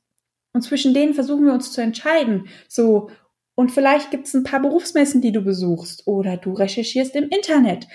und 0.54 0.62
zwischen 0.62 0.94
denen 0.94 1.14
versuchen 1.14 1.46
wir 1.46 1.54
uns 1.54 1.72
zu 1.72 1.82
entscheiden. 1.82 2.48
So, 2.68 3.10
und 3.56 3.72
vielleicht 3.72 4.12
gibt 4.12 4.28
es 4.28 4.36
ein 4.36 4.44
paar 4.44 4.62
Berufsmessen, 4.62 5.22
die 5.22 5.32
du 5.32 5.42
besuchst 5.42 6.06
oder 6.06 6.38
du 6.38 6.54
recherchierst 6.54 7.16
im 7.16 7.30
Internet. 7.30 7.88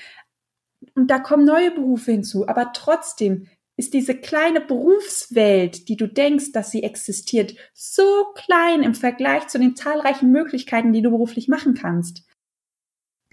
Und 0.94 1.10
da 1.10 1.18
kommen 1.18 1.44
neue 1.44 1.70
Berufe 1.70 2.12
hinzu. 2.12 2.48
Aber 2.48 2.72
trotzdem 2.72 3.48
ist 3.76 3.94
diese 3.94 4.14
kleine 4.14 4.60
Berufswelt, 4.60 5.88
die 5.88 5.96
du 5.96 6.06
denkst, 6.06 6.52
dass 6.52 6.70
sie 6.70 6.82
existiert, 6.82 7.54
so 7.72 8.26
klein 8.34 8.82
im 8.82 8.94
Vergleich 8.94 9.48
zu 9.48 9.58
den 9.58 9.76
zahlreichen 9.76 10.30
Möglichkeiten, 10.30 10.92
die 10.92 11.02
du 11.02 11.10
beruflich 11.10 11.48
machen 11.48 11.74
kannst. 11.74 12.26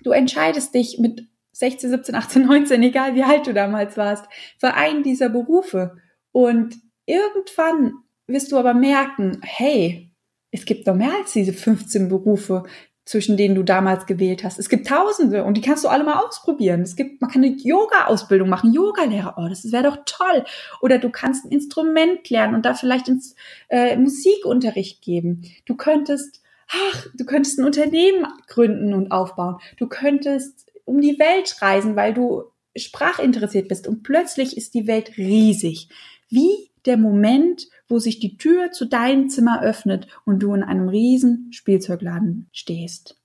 Du 0.03 0.11
entscheidest 0.11 0.73
dich 0.73 0.97
mit 0.99 1.27
16, 1.51 1.89
17, 1.89 2.15
18, 2.15 2.45
19, 2.45 2.83
egal 2.83 3.15
wie 3.15 3.23
alt 3.23 3.47
du 3.47 3.53
damals 3.53 3.97
warst, 3.97 4.25
für 4.57 4.73
einen 4.75 5.03
dieser 5.03 5.29
Berufe. 5.29 5.97
Und 6.31 6.77
irgendwann 7.05 7.93
wirst 8.27 8.51
du 8.51 8.57
aber 8.57 8.73
merken, 8.73 9.41
hey, 9.43 10.09
es 10.51 10.65
gibt 10.65 10.87
noch 10.87 10.95
mehr 10.95 11.13
als 11.13 11.33
diese 11.33 11.53
15 11.53 12.07
Berufe, 12.07 12.63
zwischen 13.09 13.37
denen 13.37 13.55
du 13.55 13.63
damals 13.63 14.05
gewählt 14.05 14.43
hast. 14.43 14.59
Es 14.59 14.69
gibt 14.69 14.85
Tausende 14.85 15.43
und 15.43 15.57
die 15.57 15.61
kannst 15.61 15.83
du 15.83 15.87
alle 15.87 16.03
mal 16.03 16.23
ausprobieren. 16.23 16.83
Es 16.83 16.95
gibt, 16.95 17.21
man 17.21 17.31
kann 17.31 17.43
eine 17.43 17.55
Yoga-Ausbildung 17.55 18.49
machen, 18.49 18.71
Yoga-Lehrer. 18.71 19.33
Oh, 19.35 19.47
das 19.49 19.71
wäre 19.71 19.81
doch 19.81 19.97
toll. 20.05 20.45
Oder 20.79 20.99
du 20.99 21.09
kannst 21.09 21.43
ein 21.43 21.51
Instrument 21.51 22.29
lernen 22.29 22.53
und 22.53 22.67
da 22.67 22.75
vielleicht 22.75 23.07
ins 23.07 23.33
äh, 23.69 23.97
Musikunterricht 23.97 25.01
geben. 25.01 25.41
Du 25.65 25.75
könntest, 25.75 26.43
ach, 26.67 27.07
du 27.15 27.25
könntest 27.25 27.57
ein 27.57 27.65
Unternehmen 27.65 28.27
gründen 28.45 28.93
und 28.93 29.11
aufbauen. 29.11 29.57
Du 29.77 29.87
könntest 29.87 30.71
um 30.85 31.01
die 31.01 31.17
Welt 31.17 31.59
reisen, 31.63 31.95
weil 31.95 32.13
du 32.13 32.43
sprachinteressiert 32.75 33.67
bist 33.69 33.87
und 33.87 34.03
plötzlich 34.03 34.55
ist 34.55 34.75
die 34.75 34.85
Welt 34.85 35.17
riesig. 35.17 35.89
Wie 36.29 36.69
der 36.85 36.97
Moment, 36.97 37.69
wo 37.89 37.99
sich 37.99 38.19
die 38.19 38.37
Tür 38.37 38.71
zu 38.71 38.85
deinem 38.85 39.29
Zimmer 39.29 39.61
öffnet 39.61 40.07
und 40.25 40.39
du 40.39 40.53
in 40.53 40.63
einem 40.63 40.87
riesen 40.87 41.51
Spielzeugladen 41.51 42.47
stehst. 42.53 43.17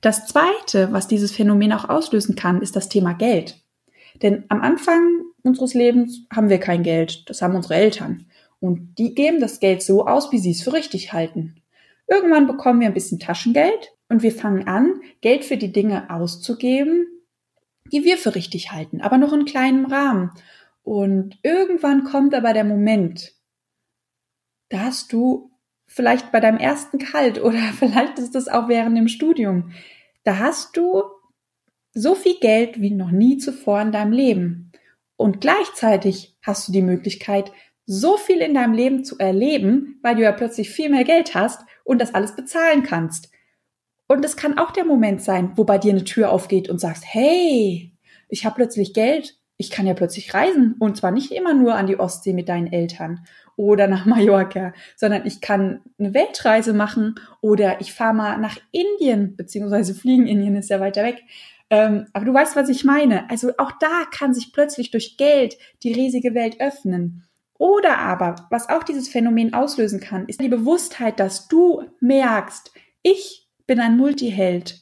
Das 0.00 0.26
zweite, 0.26 0.92
was 0.92 1.08
dieses 1.08 1.32
Phänomen 1.32 1.72
auch 1.72 1.88
auslösen 1.88 2.34
kann, 2.34 2.62
ist 2.62 2.76
das 2.76 2.88
Thema 2.88 3.12
Geld. 3.12 3.60
Denn 4.22 4.44
am 4.48 4.60
Anfang 4.60 5.22
unseres 5.42 5.74
Lebens 5.74 6.26
haben 6.32 6.48
wir 6.48 6.58
kein 6.58 6.82
Geld. 6.82 7.28
Das 7.28 7.42
haben 7.42 7.54
unsere 7.54 7.74
Eltern. 7.74 8.26
Und 8.60 8.98
die 8.98 9.14
geben 9.14 9.40
das 9.40 9.60
Geld 9.60 9.82
so 9.82 10.06
aus, 10.06 10.30
wie 10.30 10.38
sie 10.38 10.52
es 10.52 10.62
für 10.62 10.72
richtig 10.72 11.12
halten. 11.12 11.56
Irgendwann 12.08 12.46
bekommen 12.46 12.80
wir 12.80 12.86
ein 12.86 12.94
bisschen 12.94 13.18
Taschengeld 13.18 13.92
und 14.08 14.22
wir 14.22 14.32
fangen 14.32 14.68
an, 14.68 15.00
Geld 15.20 15.44
für 15.44 15.56
die 15.56 15.72
Dinge 15.72 16.10
auszugeben, 16.10 17.06
die 17.90 18.04
wir 18.04 18.18
für 18.18 18.34
richtig 18.34 18.72
halten, 18.72 19.00
aber 19.00 19.18
noch 19.18 19.32
in 19.32 19.44
kleinem 19.44 19.86
Rahmen. 19.86 20.30
Und 20.82 21.38
irgendwann 21.42 22.04
kommt 22.04 22.34
aber 22.34 22.52
der 22.52 22.64
Moment, 22.64 23.32
da 24.68 24.80
hast 24.80 25.12
du 25.12 25.52
vielleicht 25.86 26.32
bei 26.32 26.40
deinem 26.40 26.58
ersten 26.58 26.98
Gehalt 26.98 27.40
oder 27.42 27.58
vielleicht 27.78 28.18
ist 28.18 28.34
das 28.34 28.48
auch 28.48 28.68
während 28.68 28.96
dem 28.96 29.08
Studium, 29.08 29.72
da 30.24 30.38
hast 30.38 30.76
du 30.76 31.02
so 31.94 32.14
viel 32.14 32.38
Geld 32.40 32.80
wie 32.80 32.90
noch 32.90 33.10
nie 33.10 33.36
zuvor 33.36 33.80
in 33.80 33.92
deinem 33.92 34.12
Leben. 34.12 34.72
Und 35.16 35.40
gleichzeitig 35.40 36.36
hast 36.42 36.66
du 36.66 36.72
die 36.72 36.82
Möglichkeit, 36.82 37.52
so 37.84 38.16
viel 38.16 38.38
in 38.38 38.54
deinem 38.54 38.72
Leben 38.72 39.04
zu 39.04 39.18
erleben, 39.18 39.98
weil 40.02 40.16
du 40.16 40.22
ja 40.22 40.32
plötzlich 40.32 40.70
viel 40.70 40.88
mehr 40.88 41.04
Geld 41.04 41.34
hast 41.34 41.60
und 41.84 42.00
das 42.00 42.14
alles 42.14 42.34
bezahlen 42.34 42.82
kannst. 42.82 43.30
Und 44.08 44.24
es 44.24 44.36
kann 44.36 44.58
auch 44.58 44.70
der 44.70 44.84
Moment 44.84 45.22
sein, 45.22 45.52
wo 45.56 45.64
bei 45.64 45.78
dir 45.78 45.92
eine 45.92 46.04
Tür 46.04 46.30
aufgeht 46.30 46.68
und 46.68 46.80
sagst, 46.80 47.04
hey, 47.06 47.92
ich 48.28 48.44
habe 48.44 48.56
plötzlich 48.56 48.94
Geld, 48.94 49.38
ich 49.62 49.70
kann 49.70 49.86
ja 49.86 49.94
plötzlich 49.94 50.34
reisen 50.34 50.74
und 50.80 50.96
zwar 50.96 51.12
nicht 51.12 51.30
immer 51.30 51.54
nur 51.54 51.76
an 51.76 51.86
die 51.86 52.00
Ostsee 52.00 52.32
mit 52.32 52.48
deinen 52.48 52.72
Eltern 52.72 53.24
oder 53.54 53.86
nach 53.86 54.06
Mallorca, 54.06 54.72
sondern 54.96 55.24
ich 55.24 55.40
kann 55.40 55.80
eine 56.00 56.14
Weltreise 56.14 56.72
machen 56.72 57.14
oder 57.40 57.80
ich 57.80 57.92
fahre 57.94 58.12
mal 58.12 58.38
nach 58.38 58.58
Indien, 58.72 59.36
beziehungsweise 59.36 59.94
fliegen, 59.94 60.26
Indien 60.26 60.56
ist 60.56 60.68
ja 60.68 60.80
weiter 60.80 61.04
weg. 61.04 61.22
Ähm, 61.70 62.06
aber 62.12 62.24
du 62.24 62.34
weißt, 62.34 62.56
was 62.56 62.68
ich 62.68 62.84
meine. 62.84 63.30
Also 63.30 63.52
auch 63.56 63.70
da 63.78 64.04
kann 64.10 64.34
sich 64.34 64.52
plötzlich 64.52 64.90
durch 64.90 65.16
Geld 65.16 65.56
die 65.84 65.92
riesige 65.92 66.34
Welt 66.34 66.60
öffnen. 66.60 67.24
Oder 67.56 67.98
aber, 67.98 68.48
was 68.50 68.68
auch 68.68 68.82
dieses 68.82 69.08
Phänomen 69.08 69.54
auslösen 69.54 70.00
kann, 70.00 70.26
ist 70.26 70.40
die 70.40 70.48
Bewusstheit, 70.48 71.20
dass 71.20 71.46
du 71.46 71.84
merkst, 72.00 72.72
ich 73.02 73.48
bin 73.68 73.78
ein 73.78 73.96
Multiheld 73.96 74.81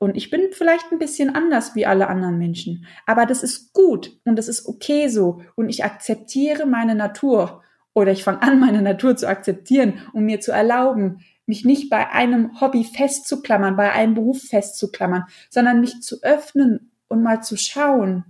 und 0.00 0.16
ich 0.16 0.30
bin 0.30 0.48
vielleicht 0.52 0.90
ein 0.90 0.98
bisschen 0.98 1.34
anders 1.34 1.74
wie 1.74 1.84
alle 1.84 2.08
anderen 2.08 2.38
Menschen. 2.38 2.86
Aber 3.04 3.26
das 3.26 3.42
ist 3.42 3.74
gut 3.74 4.18
und 4.24 4.36
das 4.36 4.48
ist 4.48 4.66
okay 4.66 5.08
so. 5.08 5.42
Und 5.56 5.68
ich 5.68 5.84
akzeptiere 5.84 6.64
meine 6.64 6.94
Natur. 6.94 7.62
Oder 7.92 8.10
ich 8.10 8.24
fange 8.24 8.40
an, 8.40 8.58
meine 8.60 8.80
Natur 8.80 9.14
zu 9.16 9.28
akzeptieren 9.28 10.00
um 10.14 10.24
mir 10.24 10.40
zu 10.40 10.52
erlauben, 10.52 11.20
mich 11.44 11.66
nicht 11.66 11.90
bei 11.90 12.08
einem 12.08 12.58
Hobby 12.62 12.84
festzuklammern, 12.84 13.76
bei 13.76 13.92
einem 13.92 14.14
Beruf 14.14 14.40
festzuklammern, 14.40 15.24
sondern 15.50 15.80
mich 15.80 16.00
zu 16.00 16.22
öffnen 16.22 16.92
und 17.08 17.22
mal 17.22 17.42
zu 17.42 17.58
schauen. 17.58 18.24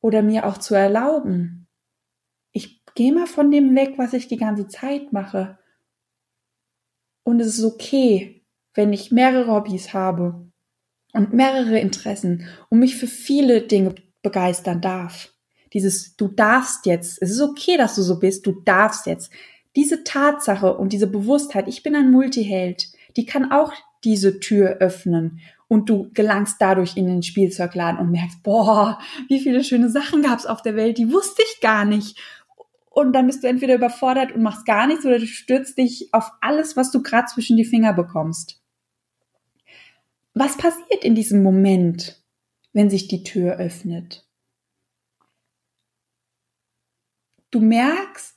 Oder 0.00 0.22
mir 0.22 0.44
auch 0.44 0.58
zu 0.58 0.74
erlauben. 0.74 1.68
Ich 2.50 2.84
gehe 2.96 3.12
mal 3.12 3.28
von 3.28 3.52
dem 3.52 3.76
weg, 3.76 3.94
was 3.96 4.12
ich 4.12 4.26
die 4.26 4.38
ganze 4.38 4.66
Zeit 4.66 5.12
mache. 5.12 5.56
Und 7.22 7.38
es 7.38 7.58
ist 7.58 7.64
okay, 7.64 8.39
wenn 8.74 8.92
ich 8.92 9.10
mehrere 9.10 9.52
Hobbys 9.52 9.92
habe 9.92 10.46
und 11.12 11.32
mehrere 11.32 11.78
Interessen 11.78 12.46
und 12.68 12.78
mich 12.78 12.96
für 12.96 13.06
viele 13.06 13.62
Dinge 13.62 13.94
begeistern 14.22 14.80
darf. 14.80 15.32
Dieses, 15.72 16.16
du 16.16 16.28
darfst 16.28 16.86
jetzt, 16.86 17.22
es 17.22 17.30
ist 17.30 17.40
okay, 17.40 17.76
dass 17.76 17.94
du 17.94 18.02
so 18.02 18.18
bist, 18.18 18.46
du 18.46 18.60
darfst 18.64 19.06
jetzt. 19.06 19.30
Diese 19.76 20.02
Tatsache 20.02 20.76
und 20.76 20.92
diese 20.92 21.06
Bewusstheit, 21.06 21.68
ich 21.68 21.82
bin 21.82 21.94
ein 21.94 22.10
Multiheld, 22.10 22.88
die 23.16 23.24
kann 23.24 23.52
auch 23.52 23.72
diese 24.02 24.40
Tür 24.40 24.78
öffnen 24.80 25.40
und 25.68 25.88
du 25.88 26.10
gelangst 26.12 26.56
dadurch 26.58 26.96
in 26.96 27.06
den 27.06 27.22
Spielzeugladen 27.22 28.00
und 28.00 28.10
merkst, 28.10 28.42
boah, 28.42 28.98
wie 29.28 29.38
viele 29.38 29.62
schöne 29.62 29.88
Sachen 29.88 30.22
gab's 30.22 30.46
auf 30.46 30.62
der 30.62 30.74
Welt, 30.74 30.98
die 30.98 31.12
wusste 31.12 31.42
ich 31.42 31.60
gar 31.60 31.84
nicht. 31.84 32.18
Und 32.90 33.12
dann 33.12 33.26
bist 33.26 33.44
du 33.44 33.48
entweder 33.48 33.76
überfordert 33.76 34.32
und 34.32 34.42
machst 34.42 34.66
gar 34.66 34.88
nichts 34.88 35.06
oder 35.06 35.20
du 35.20 35.26
stürzt 35.26 35.78
dich 35.78 36.08
auf 36.12 36.32
alles, 36.40 36.76
was 36.76 36.90
du 36.90 37.02
gerade 37.02 37.26
zwischen 37.26 37.56
die 37.56 37.64
Finger 37.64 37.92
bekommst. 37.92 38.59
Was 40.34 40.56
passiert 40.56 41.04
in 41.04 41.14
diesem 41.14 41.42
Moment, 41.42 42.22
wenn 42.72 42.88
sich 42.88 43.08
die 43.08 43.24
Tür 43.24 43.56
öffnet? 43.56 44.26
Du 47.50 47.60
merkst, 47.60 48.36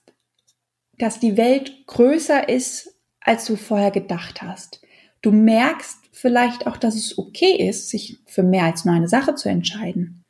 dass 0.97 1.19
die 1.19 1.37
Welt 1.37 1.85
größer 1.85 2.49
ist, 2.49 2.95
als 3.19 3.45
du 3.45 3.55
vorher 3.55 3.91
gedacht 3.91 4.41
hast. 4.41 4.81
Du 5.21 5.31
merkst 5.31 5.97
vielleicht 6.11 6.67
auch, 6.67 6.77
dass 6.77 6.95
es 6.95 7.17
okay 7.17 7.67
ist, 7.67 7.89
sich 7.89 8.19
für 8.25 8.43
mehr 8.43 8.65
als 8.65 8.85
nur 8.85 8.95
eine 8.95 9.07
Sache 9.07 9.35
zu 9.35 9.49
entscheiden. 9.49 10.25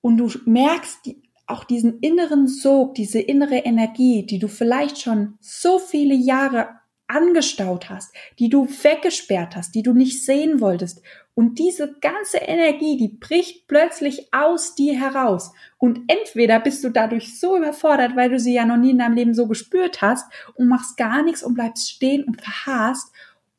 Und 0.00 0.18
du 0.18 0.30
merkst 0.44 1.10
auch 1.46 1.64
diesen 1.64 1.98
inneren 2.00 2.46
Sog, 2.46 2.94
diese 2.94 3.20
innere 3.20 3.56
Energie, 3.56 4.24
die 4.24 4.38
du 4.38 4.48
vielleicht 4.48 5.00
schon 5.00 5.38
so 5.40 5.78
viele 5.78 6.14
Jahre 6.14 6.68
angestaut 7.14 7.88
hast, 7.88 8.14
die 8.38 8.48
du 8.48 8.66
weggesperrt 8.66 9.56
hast, 9.56 9.74
die 9.74 9.82
du 9.82 9.92
nicht 9.92 10.24
sehen 10.24 10.60
wolltest. 10.60 11.02
Und 11.34 11.58
diese 11.58 11.94
ganze 12.00 12.38
Energie, 12.38 12.96
die 12.96 13.08
bricht 13.08 13.66
plötzlich 13.66 14.32
aus 14.32 14.74
dir 14.74 14.98
heraus. 14.98 15.52
Und 15.78 16.00
entweder 16.08 16.60
bist 16.60 16.84
du 16.84 16.90
dadurch 16.90 17.38
so 17.38 17.56
überfordert, 17.56 18.16
weil 18.16 18.30
du 18.30 18.38
sie 18.38 18.54
ja 18.54 18.64
noch 18.64 18.76
nie 18.76 18.90
in 18.90 18.98
deinem 18.98 19.14
Leben 19.14 19.34
so 19.34 19.46
gespürt 19.46 20.02
hast 20.02 20.30
und 20.54 20.68
machst 20.68 20.96
gar 20.96 21.22
nichts 21.22 21.42
und 21.42 21.54
bleibst 21.54 21.90
stehen 21.90 22.24
und 22.24 22.40
verharrst, 22.40 23.12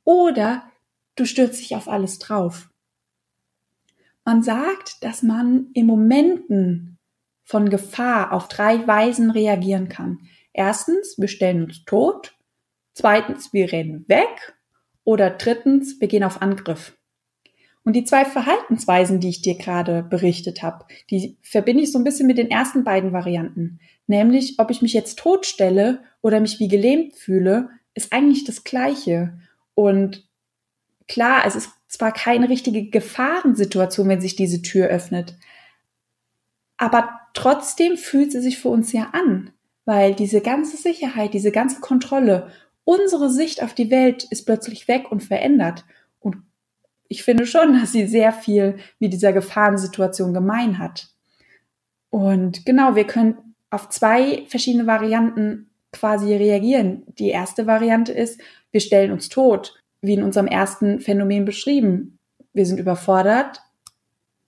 oder 0.04 0.64
du 1.16 1.26
stürzt 1.26 1.60
dich 1.60 1.76
auf 1.76 1.88
alles 1.88 2.20
drauf. 2.20 2.70
Man 4.24 4.42
sagt, 4.44 5.04
dass 5.04 5.22
man 5.22 5.68
in 5.74 5.86
Momenten 5.86 6.98
von 7.44 7.70
Gefahr 7.70 8.34
auf 8.34 8.48
drei 8.48 8.86
Weisen 8.88 9.32
reagieren 9.32 9.90
kann. 9.90 10.20
Erstens, 10.52 11.16
wir 11.18 11.28
stellen 11.28 11.66
uns 11.66 11.86
tot. 11.86 12.36
Zweitens, 12.96 13.54
wir 13.54 13.72
rennen 13.72 14.06
weg. 14.08 14.56
Oder 15.04 15.30
drittens, 15.30 16.02
wir 16.02 16.08
gehen 16.08 16.24
auf 16.24 16.42
Angriff. 16.42 16.98
Und 17.84 17.94
die 17.94 18.04
zwei 18.04 18.26
Verhaltensweisen, 18.26 19.20
die 19.20 19.30
ich 19.30 19.44
dir 19.44 19.56
gerade 19.56 20.02
berichtet 20.02 20.64
habe, 20.64 20.86
die 21.12 21.38
verbinde 21.44 21.84
ich 21.84 21.92
so 21.92 22.00
ein 22.00 22.04
bisschen 22.04 22.26
mit 22.26 22.40
den 22.40 22.50
ersten 22.50 22.84
beiden 22.84 23.14
Varianten. 23.14 23.80
Nämlich, 24.08 24.58
ob 24.58 24.72
ich 24.72 24.82
mich 24.82 24.94
jetzt 24.94 25.20
totstelle 25.20 26.04
oder 26.22 26.40
mich 26.40 26.60
wie 26.60 26.68
gelähmt 26.68 27.16
fühle, 27.16 27.70
ist 27.94 28.12
eigentlich 28.12 28.44
das 28.44 28.64
Gleiche. 28.64 29.38
Und 29.76 30.28
klar, 31.08 31.44
es 31.46 31.56
ist 31.56 31.70
zwar 31.88 32.12
keine 32.12 32.50
richtige 32.50 32.90
Gefahrensituation, 32.90 34.10
wenn 34.10 34.22
sich 34.22 34.36
diese 34.36 34.64
Tür 34.64 34.88
öffnet, 34.88 35.36
aber 36.78 37.22
trotzdem 37.34 37.98
fühlt 37.98 38.32
sie 38.32 38.42
sich 38.42 38.58
für 38.58 38.70
uns 38.70 38.92
ja 38.92 39.12
an, 39.14 39.52
weil 39.86 40.14
diese 40.14 40.42
ganze 40.42 40.78
Sicherheit, 40.78 41.34
diese 41.34 41.52
ganze 41.52 41.80
Kontrolle 41.80 42.52
unsere 42.86 43.30
Sicht 43.30 43.62
auf 43.62 43.74
die 43.74 43.92
Welt 43.92 44.24
ist 44.24 44.46
plötzlich 44.46 44.88
weg 44.88 45.12
und 45.12 45.24
verändert. 45.24 45.84
Und 46.20 46.38
ich 47.10 47.24
finde 47.24 47.46
schon, 47.46 47.74
dass 47.80 47.92
sie 47.92 48.08
sehr 48.08 48.32
viel 48.32 48.78
mit 49.00 49.12
dieser 49.12 49.34
Gefahrensituation 49.34 50.34
gemein 50.34 50.80
hat. 50.80 51.10
Und 52.10 52.66
genau, 52.66 52.96
wir 52.96 53.06
können 53.06 53.56
auf 53.70 53.90
zwei 53.90 54.46
verschiedene 54.48 54.88
Varianten 54.88 55.70
quasi 55.92 56.34
reagieren. 56.34 57.04
Die 57.20 57.30
erste 57.30 57.68
Variante 57.68 58.14
ist, 58.14 58.40
wir 58.72 58.80
stellen 58.80 59.12
uns 59.12 59.30
tot, 59.30 59.82
wie 60.02 60.14
in 60.14 60.24
unserem 60.24 60.48
ersten 60.48 61.00
Phänomen 61.00 61.46
beschrieben. 61.46 62.20
Wir 62.54 62.66
sind 62.66 62.80
überfordert 62.80 63.62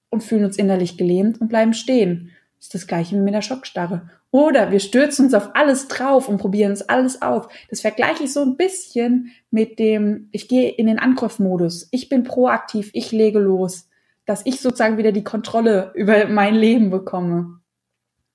und 0.10 0.24
fühlen 0.24 0.46
uns 0.46 0.58
innerlich 0.58 0.98
gelähmt 0.98 1.42
und 1.42 1.50
bleiben 1.50 1.74
stehen. 1.74 2.32
Das 2.58 2.68
ist 2.68 2.74
das 2.74 2.88
gleiche 2.88 3.16
wie 3.16 3.22
mit 3.22 3.34
der 3.34 3.42
Schockstarre. 3.42 4.10
Oder 4.32 4.72
wir 4.72 4.80
stürzen 4.80 5.26
uns 5.26 5.34
auf 5.34 5.52
alles 5.56 5.88
drauf 5.88 6.28
und 6.28 6.38
probieren 6.38 6.74
es 6.74 6.88
alles 6.88 7.22
auf. 7.22 7.48
Das 7.70 7.82
vergleiche 7.82 8.26
ich 8.26 8.34
so 8.34 8.42
ein 8.42 8.58
bisschen 8.58 9.32
mit 9.52 9.80
dem, 9.80 10.28
ich 10.32 10.48
gehe 10.48 10.70
in 10.70 10.88
den 10.88 11.00
Angriffmodus. 11.00 11.88
Ich 11.92 12.10
bin 12.10 12.24
proaktiv, 12.24 12.90
ich 12.94 13.12
lege 13.12 13.40
los, 13.40 13.90
dass 14.26 14.46
ich 14.46 14.60
sozusagen 14.60 14.98
wieder 14.98 15.14
die 15.14 15.24
Kontrolle 15.24 15.92
über 15.96 16.28
mein 16.28 16.56
Leben 16.56 16.90
bekomme. 16.90 17.62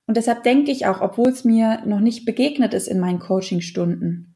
Und 0.07 0.17
deshalb 0.17 0.43
denke 0.43 0.71
ich 0.71 0.87
auch, 0.87 1.01
obwohl 1.01 1.29
es 1.29 1.45
mir 1.45 1.83
noch 1.85 1.99
nicht 1.99 2.25
begegnet 2.25 2.73
ist 2.73 2.87
in 2.87 2.99
meinen 2.99 3.19
Coachingstunden, 3.19 4.35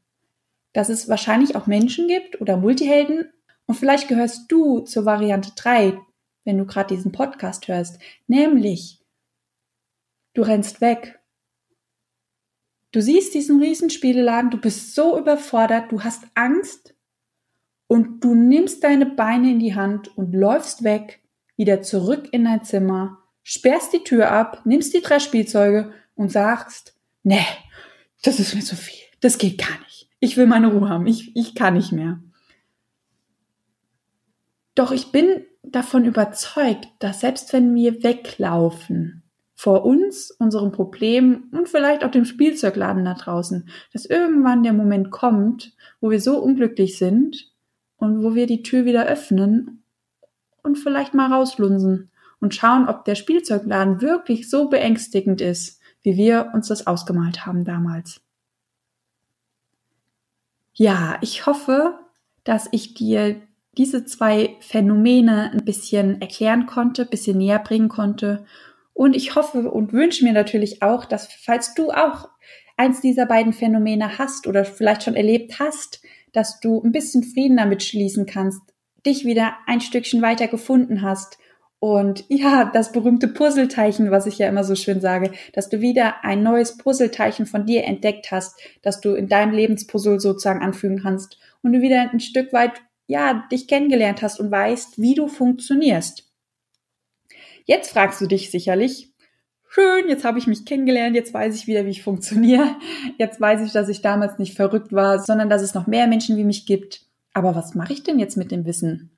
dass 0.72 0.88
es 0.88 1.08
wahrscheinlich 1.08 1.56
auch 1.56 1.66
Menschen 1.66 2.06
gibt 2.06 2.40
oder 2.40 2.56
Multihelden 2.56 3.26
und 3.66 3.74
vielleicht 3.74 4.08
gehörst 4.08 4.50
du 4.50 4.80
zur 4.80 5.04
Variante 5.04 5.52
3, 5.54 5.98
wenn 6.44 6.56
du 6.56 6.64
gerade 6.64 6.94
diesen 6.94 7.12
Podcast 7.12 7.68
hörst, 7.68 8.00
nämlich 8.26 9.04
du 10.32 10.42
rennst 10.42 10.80
weg 10.80 11.17
Du 12.90 13.02
siehst 13.02 13.34
diesen 13.34 13.60
Riesenspieleladen, 13.60 14.50
du 14.50 14.58
bist 14.58 14.94
so 14.94 15.18
überfordert, 15.18 15.92
du 15.92 16.02
hast 16.02 16.24
Angst 16.34 16.94
und 17.86 18.24
du 18.24 18.34
nimmst 18.34 18.82
deine 18.82 19.06
Beine 19.06 19.50
in 19.50 19.58
die 19.58 19.74
Hand 19.74 20.16
und 20.16 20.32
läufst 20.32 20.84
weg, 20.84 21.20
wieder 21.56 21.82
zurück 21.82 22.28
in 22.32 22.44
dein 22.44 22.64
Zimmer, 22.64 23.18
sperrst 23.42 23.92
die 23.92 24.04
Tür 24.04 24.30
ab, 24.30 24.62
nimmst 24.64 24.94
die 24.94 25.02
drei 25.02 25.18
Spielzeuge 25.18 25.92
und 26.14 26.32
sagst, 26.32 26.94
nee, 27.22 27.44
das 28.22 28.40
ist 28.40 28.54
mir 28.54 28.62
zu 28.62 28.76
viel, 28.76 29.04
das 29.20 29.38
geht 29.38 29.58
gar 29.58 29.78
nicht. 29.80 30.08
Ich 30.20 30.36
will 30.36 30.46
meine 30.46 30.72
Ruhe 30.72 30.88
haben, 30.88 31.06
ich, 31.06 31.36
ich 31.36 31.54
kann 31.54 31.74
nicht 31.74 31.92
mehr. 31.92 32.20
Doch 34.74 34.92
ich 34.92 35.12
bin 35.12 35.44
davon 35.62 36.04
überzeugt, 36.04 36.88
dass 37.00 37.20
selbst 37.20 37.52
wenn 37.52 37.74
wir 37.74 38.02
weglaufen, 38.02 39.22
vor 39.58 39.84
uns, 39.84 40.30
unserem 40.30 40.70
Problem 40.70 41.48
und 41.50 41.68
vielleicht 41.68 42.04
auch 42.04 42.12
dem 42.12 42.24
Spielzeugladen 42.24 43.04
da 43.04 43.14
draußen, 43.14 43.68
dass 43.92 44.06
irgendwann 44.06 44.62
der 44.62 44.72
Moment 44.72 45.10
kommt, 45.10 45.74
wo 46.00 46.10
wir 46.10 46.20
so 46.20 46.38
unglücklich 46.38 46.96
sind 46.96 47.52
und 47.96 48.22
wo 48.22 48.36
wir 48.36 48.46
die 48.46 48.62
Tür 48.62 48.84
wieder 48.84 49.06
öffnen 49.06 49.82
und 50.62 50.78
vielleicht 50.78 51.12
mal 51.12 51.32
rauslunsen 51.32 52.12
und 52.38 52.54
schauen, 52.54 52.88
ob 52.88 53.04
der 53.04 53.16
Spielzeugladen 53.16 54.00
wirklich 54.00 54.48
so 54.48 54.68
beängstigend 54.68 55.40
ist, 55.40 55.80
wie 56.02 56.16
wir 56.16 56.52
uns 56.54 56.68
das 56.68 56.86
ausgemalt 56.86 57.44
haben 57.44 57.64
damals. 57.64 58.20
Ja, 60.72 61.18
ich 61.20 61.46
hoffe, 61.46 61.98
dass 62.44 62.68
ich 62.70 62.94
dir 62.94 63.40
diese 63.76 64.04
zwei 64.04 64.56
Phänomene 64.60 65.50
ein 65.50 65.64
bisschen 65.64 66.20
erklären 66.20 66.66
konnte, 66.66 67.02
ein 67.02 67.10
bisschen 67.10 67.38
näher 67.38 67.58
bringen 67.58 67.88
konnte 67.88 68.44
Und 68.98 69.14
ich 69.14 69.36
hoffe 69.36 69.70
und 69.70 69.92
wünsche 69.92 70.24
mir 70.24 70.32
natürlich 70.32 70.82
auch, 70.82 71.04
dass 71.04 71.32
falls 71.32 71.72
du 71.74 71.92
auch 71.92 72.30
eins 72.76 73.00
dieser 73.00 73.26
beiden 73.26 73.52
Phänomene 73.52 74.18
hast 74.18 74.48
oder 74.48 74.64
vielleicht 74.64 75.04
schon 75.04 75.14
erlebt 75.14 75.60
hast, 75.60 76.02
dass 76.32 76.58
du 76.58 76.82
ein 76.82 76.90
bisschen 76.90 77.22
Frieden 77.22 77.58
damit 77.58 77.84
schließen 77.84 78.26
kannst, 78.26 78.60
dich 79.06 79.24
wieder 79.24 79.54
ein 79.68 79.80
Stückchen 79.80 80.20
weiter 80.20 80.48
gefunden 80.48 81.00
hast 81.00 81.38
und 81.78 82.24
ja, 82.26 82.64
das 82.64 82.90
berühmte 82.90 83.28
Puzzleteilchen, 83.28 84.10
was 84.10 84.26
ich 84.26 84.38
ja 84.38 84.48
immer 84.48 84.64
so 84.64 84.74
schön 84.74 85.00
sage, 85.00 85.30
dass 85.52 85.68
du 85.68 85.80
wieder 85.80 86.24
ein 86.24 86.42
neues 86.42 86.76
Puzzleteilchen 86.76 87.46
von 87.46 87.66
dir 87.66 87.84
entdeckt 87.84 88.32
hast, 88.32 88.58
dass 88.82 89.00
du 89.00 89.14
in 89.14 89.28
deinem 89.28 89.52
Lebenspuzzle 89.52 90.18
sozusagen 90.18 90.60
anfügen 90.60 91.02
kannst 91.04 91.38
und 91.62 91.72
du 91.72 91.82
wieder 91.82 92.10
ein 92.10 92.18
Stück 92.18 92.52
weit, 92.52 92.72
ja, 93.06 93.46
dich 93.52 93.68
kennengelernt 93.68 94.22
hast 94.22 94.40
und 94.40 94.50
weißt, 94.50 95.00
wie 95.00 95.14
du 95.14 95.28
funktionierst. 95.28 96.27
Jetzt 97.68 97.92
fragst 97.92 98.18
du 98.22 98.26
dich 98.26 98.50
sicherlich, 98.50 99.12
schön, 99.68 100.08
jetzt 100.08 100.24
habe 100.24 100.38
ich 100.38 100.46
mich 100.46 100.64
kennengelernt, 100.64 101.14
jetzt 101.14 101.34
weiß 101.34 101.54
ich 101.54 101.66
wieder, 101.66 101.84
wie 101.84 101.90
ich 101.90 102.02
funktioniere. 102.02 102.76
Jetzt 103.18 103.42
weiß 103.42 103.60
ich, 103.60 103.72
dass 103.72 103.90
ich 103.90 104.00
damals 104.00 104.38
nicht 104.38 104.56
verrückt 104.56 104.90
war, 104.90 105.18
sondern 105.18 105.50
dass 105.50 105.60
es 105.60 105.74
noch 105.74 105.86
mehr 105.86 106.06
Menschen 106.06 106.38
wie 106.38 106.44
mich 106.44 106.64
gibt. 106.64 107.02
Aber 107.34 107.54
was 107.54 107.74
mache 107.74 107.92
ich 107.92 108.02
denn 108.02 108.18
jetzt 108.18 108.38
mit 108.38 108.50
dem 108.52 108.64
Wissen? 108.64 109.10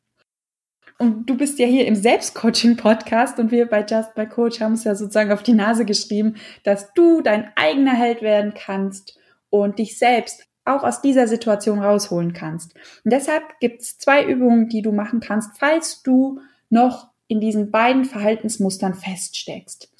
Und 0.99 1.31
du 1.31 1.37
bist 1.37 1.61
ja 1.61 1.67
hier 1.67 1.87
im 1.87 1.95
Selbstcoaching-Podcast 1.95 3.39
und 3.39 3.53
wir 3.53 3.67
bei 3.67 3.87
Just 3.89 4.17
by 4.17 4.27
Coach 4.27 4.61
haben 4.61 4.73
es 4.73 4.83
ja 4.83 4.97
sozusagen 4.97 5.31
auf 5.31 5.45
die 5.45 5.55
Nase 5.55 5.85
geschrieben, 5.85 6.35
dass 6.65 6.93
du 6.95 7.21
dein 7.21 7.53
eigener 7.55 7.95
Held 7.95 8.21
werden 8.21 8.53
kannst 8.53 9.17
und 9.49 9.79
dich 9.79 9.97
selbst 9.97 10.45
auch 10.65 10.83
aus 10.83 11.03
dieser 11.03 11.29
Situation 11.29 11.79
rausholen 11.79 12.33
kannst. 12.33 12.75
Und 13.05 13.13
deshalb 13.13 13.45
gibt 13.61 13.83
es 13.83 13.97
zwei 13.97 14.25
Übungen, 14.25 14.69
die 14.69 14.83
du 14.83 14.91
machen 14.91 15.21
kannst, 15.21 15.57
falls 15.57 16.03
du 16.03 16.41
noch 16.69 17.10
in 17.31 17.40
diesen 17.40 17.71
beiden 17.71 18.05
Verhaltensmustern 18.05 18.95
feststeckst. 18.95 19.93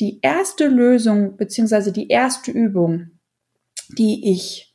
Die 0.00 0.20
erste 0.22 0.68
Lösung 0.68 1.36
beziehungsweise 1.36 1.92
die 1.92 2.08
erste 2.08 2.50
Übung, 2.50 3.10
die 3.98 4.32
ich 4.32 4.74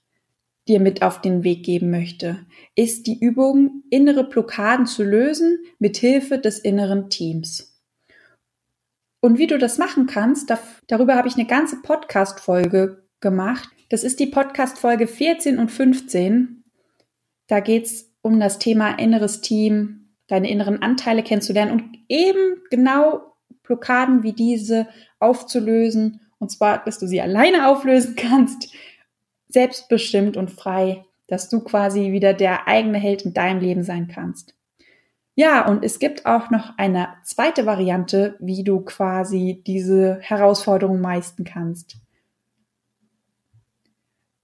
dir 0.67 0.79
mit 0.79 1.01
auf 1.01 1.21
den 1.21 1.43
Weg 1.43 1.63
geben 1.63 1.89
möchte, 1.89 2.45
ist 2.75 3.07
die 3.07 3.19
Übung, 3.19 3.83
innere 3.89 4.23
Blockaden 4.23 4.85
zu 4.85 5.03
lösen 5.03 5.57
mit 5.79 5.97
Hilfe 5.97 6.37
des 6.37 6.59
inneren 6.59 7.09
Teams. 7.09 7.81
Und 9.19 9.39
wie 9.39 9.47
du 9.47 9.57
das 9.57 9.79
machen 9.79 10.05
kannst, 10.05 10.53
darüber 10.87 11.15
habe 11.15 11.27
ich 11.27 11.33
eine 11.33 11.47
ganze 11.47 11.81
Podcast-Folge 11.81 13.07
gemacht. 13.21 13.69
Das 13.89 14.03
ist 14.03 14.19
die 14.19 14.27
Podcast-Folge 14.27 15.07
14 15.07 15.57
und 15.57 15.71
15. 15.71 16.63
Da 17.47 17.59
geht 17.59 17.85
es 17.85 18.13
um 18.21 18.39
das 18.39 18.59
Thema 18.59 18.99
inneres 18.99 19.41
Team, 19.41 20.06
deine 20.27 20.49
inneren 20.49 20.81
Anteile 20.81 21.23
kennenzulernen 21.23 21.71
und 21.71 21.99
eben 22.09 22.61
genau 22.69 23.33
Blockaden 23.63 24.23
wie 24.23 24.33
diese 24.33 24.87
aufzulösen. 25.19 26.21
Und 26.39 26.51
zwar, 26.51 26.83
dass 26.83 26.99
du 26.99 27.07
sie 27.07 27.21
alleine 27.21 27.67
auflösen 27.67 28.15
kannst, 28.17 28.73
selbstbestimmt 29.49 30.37
und 30.37 30.51
frei, 30.51 31.03
dass 31.27 31.49
du 31.49 31.61
quasi 31.61 32.11
wieder 32.11 32.33
der 32.33 32.67
eigene 32.67 32.97
Held 32.97 33.23
in 33.23 33.33
deinem 33.33 33.59
Leben 33.59 33.83
sein 33.83 34.07
kannst. 34.07 34.53
Ja, 35.35 35.67
und 35.67 35.85
es 35.85 35.99
gibt 35.99 36.25
auch 36.25 36.49
noch 36.49 36.77
eine 36.77 37.09
zweite 37.23 37.67
Variante, 37.67 38.35
wie 38.39 38.63
du 38.63 38.81
quasi 38.81 39.61
diese 39.67 40.17
Herausforderung 40.19 40.99
meistern 40.99 41.45
kannst. 41.45 41.97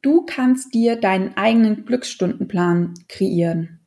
Du 0.04 0.24
kannst 0.26 0.74
dir 0.74 0.98
deinen 0.98 1.36
eigenen 1.36 1.86
Glücksstundenplan 1.86 2.94
kreieren. 3.08 3.80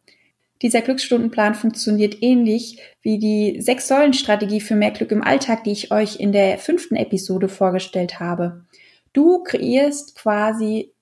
Dieser 0.62 0.80
Glücksstundenplan 0.80 1.54
funktioniert 1.54 2.22
ähnlich 2.22 2.80
wie 3.02 3.18
die 3.18 3.60
Sechs-Säulen-Strategie 3.60 4.60
für 4.60 4.74
mehr 4.74 4.90
Glück 4.90 5.12
im 5.12 5.22
Alltag, 5.22 5.64
die 5.64 5.72
ich 5.72 5.92
euch 5.92 6.18
in 6.18 6.32
der 6.32 6.58
fünften 6.58 6.96
Episode 6.96 7.48
vorgestellt 7.48 8.20
habe. 8.20 8.64
Du 9.12 9.42
kreierst 9.42 10.16
quasi 10.16 10.92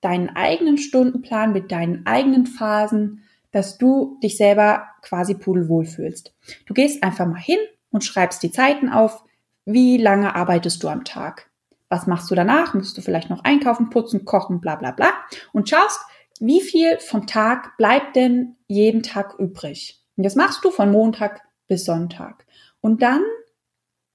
deinen 0.00 0.30
eigenen 0.36 0.78
Stundenplan 0.78 1.52
mit 1.52 1.70
deinen 1.70 2.06
eigenen 2.06 2.46
Phasen, 2.46 3.22
dass 3.52 3.78
du 3.78 4.18
dich 4.22 4.36
selber 4.36 4.86
quasi 5.02 5.34
pudelwohl 5.34 5.84
fühlst. 5.84 6.34
Du 6.66 6.74
gehst 6.74 7.02
einfach 7.02 7.26
mal 7.26 7.40
hin 7.40 7.58
und 7.90 8.04
schreibst 8.04 8.42
die 8.42 8.50
Zeiten 8.50 8.88
auf. 8.88 9.22
Wie 9.64 9.96
lange 9.96 10.34
arbeitest 10.34 10.82
du 10.82 10.88
am 10.88 11.04
Tag? 11.04 11.50
Was 11.88 12.06
machst 12.06 12.30
du 12.30 12.34
danach? 12.34 12.74
Musst 12.74 12.98
du 12.98 13.02
vielleicht 13.02 13.30
noch 13.30 13.44
einkaufen, 13.44 13.90
putzen, 13.90 14.24
kochen, 14.24 14.60
bla 14.60 14.74
bla 14.74 14.90
bla. 14.90 15.12
Und 15.52 15.68
schaust, 15.68 16.00
wie 16.40 16.60
viel 16.60 16.98
vom 16.98 17.26
Tag 17.26 17.76
bleibt 17.76 18.16
denn 18.16 18.56
jeden 18.66 19.02
Tag 19.02 19.38
übrig? 19.38 20.02
Und 20.16 20.24
das 20.24 20.34
machst 20.34 20.64
du 20.64 20.70
von 20.70 20.90
Montag 20.90 21.42
bis 21.68 21.84
Sonntag. 21.84 22.46
Und 22.80 23.02
dann 23.02 23.22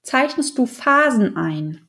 zeichnest 0.02 0.56
du 0.58 0.66
Phasen 0.66 1.36
ein 1.36 1.88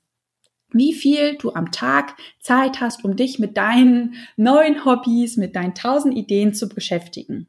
wie 0.74 0.94
viel 0.94 1.38
du 1.38 1.54
am 1.54 1.72
Tag 1.72 2.15
Zeit 2.39 2.82
hast, 2.82 3.04
um 3.04 3.15
dich 3.15 3.39
mit 3.39 3.58
deinen 3.58 4.15
neuen 4.38 4.86
Hobbys, 4.86 5.38
mit 5.38 5.56
deinen 5.56 5.76
tausend 5.76 6.15
Ideen 6.15 6.54
zu 6.54 6.70
beschäftigen. 6.70 7.48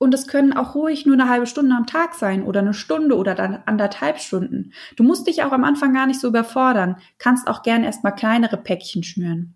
Und 0.00 0.14
es 0.14 0.28
können 0.28 0.52
auch 0.52 0.76
ruhig 0.76 1.06
nur 1.06 1.14
eine 1.14 1.28
halbe 1.28 1.46
Stunde 1.46 1.74
am 1.74 1.86
Tag 1.86 2.14
sein 2.14 2.44
oder 2.44 2.60
eine 2.60 2.74
Stunde 2.74 3.16
oder 3.16 3.34
dann 3.34 3.62
anderthalb 3.66 4.20
Stunden. 4.20 4.72
Du 4.96 5.02
musst 5.02 5.26
dich 5.26 5.42
auch 5.42 5.50
am 5.50 5.64
Anfang 5.64 5.92
gar 5.92 6.06
nicht 6.06 6.20
so 6.20 6.28
überfordern, 6.28 6.98
kannst 7.18 7.48
auch 7.48 7.62
gern 7.62 7.82
erstmal 7.82 8.14
kleinere 8.14 8.56
Päckchen 8.56 9.02
schnüren. 9.02 9.54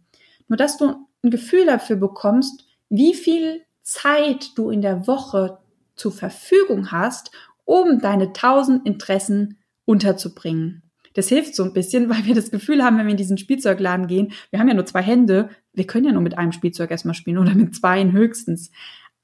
Nur 0.48 0.56
dass 0.56 0.78
du 0.78 1.06
ein 1.22 1.30
Gefühl 1.30 1.66
dafür 1.66 1.96
bekommst, 1.96 2.66
wie 2.88 3.14
viel 3.14 3.62
Zeit 3.82 4.50
du 4.56 4.70
in 4.70 4.82
der 4.82 5.06
Woche 5.06 5.58
zur 5.96 6.12
Verfügung 6.12 6.90
hast, 6.92 7.30
um 7.64 8.00
deine 8.00 8.32
tausend 8.32 8.86
Interessen 8.86 9.58
unterzubringen. 9.84 10.82
Das 11.14 11.28
hilft 11.28 11.54
so 11.54 11.64
ein 11.64 11.72
bisschen, 11.72 12.08
weil 12.10 12.24
wir 12.24 12.34
das 12.34 12.50
Gefühl 12.50 12.82
haben, 12.82 12.98
wenn 12.98 13.06
wir 13.06 13.12
in 13.12 13.16
diesen 13.16 13.38
Spielzeugladen 13.38 14.06
gehen, 14.06 14.32
wir 14.50 14.58
haben 14.58 14.68
ja 14.68 14.74
nur 14.74 14.86
zwei 14.86 15.02
Hände, 15.02 15.50
wir 15.72 15.86
können 15.86 16.06
ja 16.06 16.12
nur 16.12 16.22
mit 16.22 16.38
einem 16.38 16.52
Spielzeug 16.52 16.90
erstmal 16.90 17.14
spielen 17.14 17.38
oder 17.38 17.54
mit 17.54 17.74
zweien 17.74 18.12
höchstens. 18.12 18.70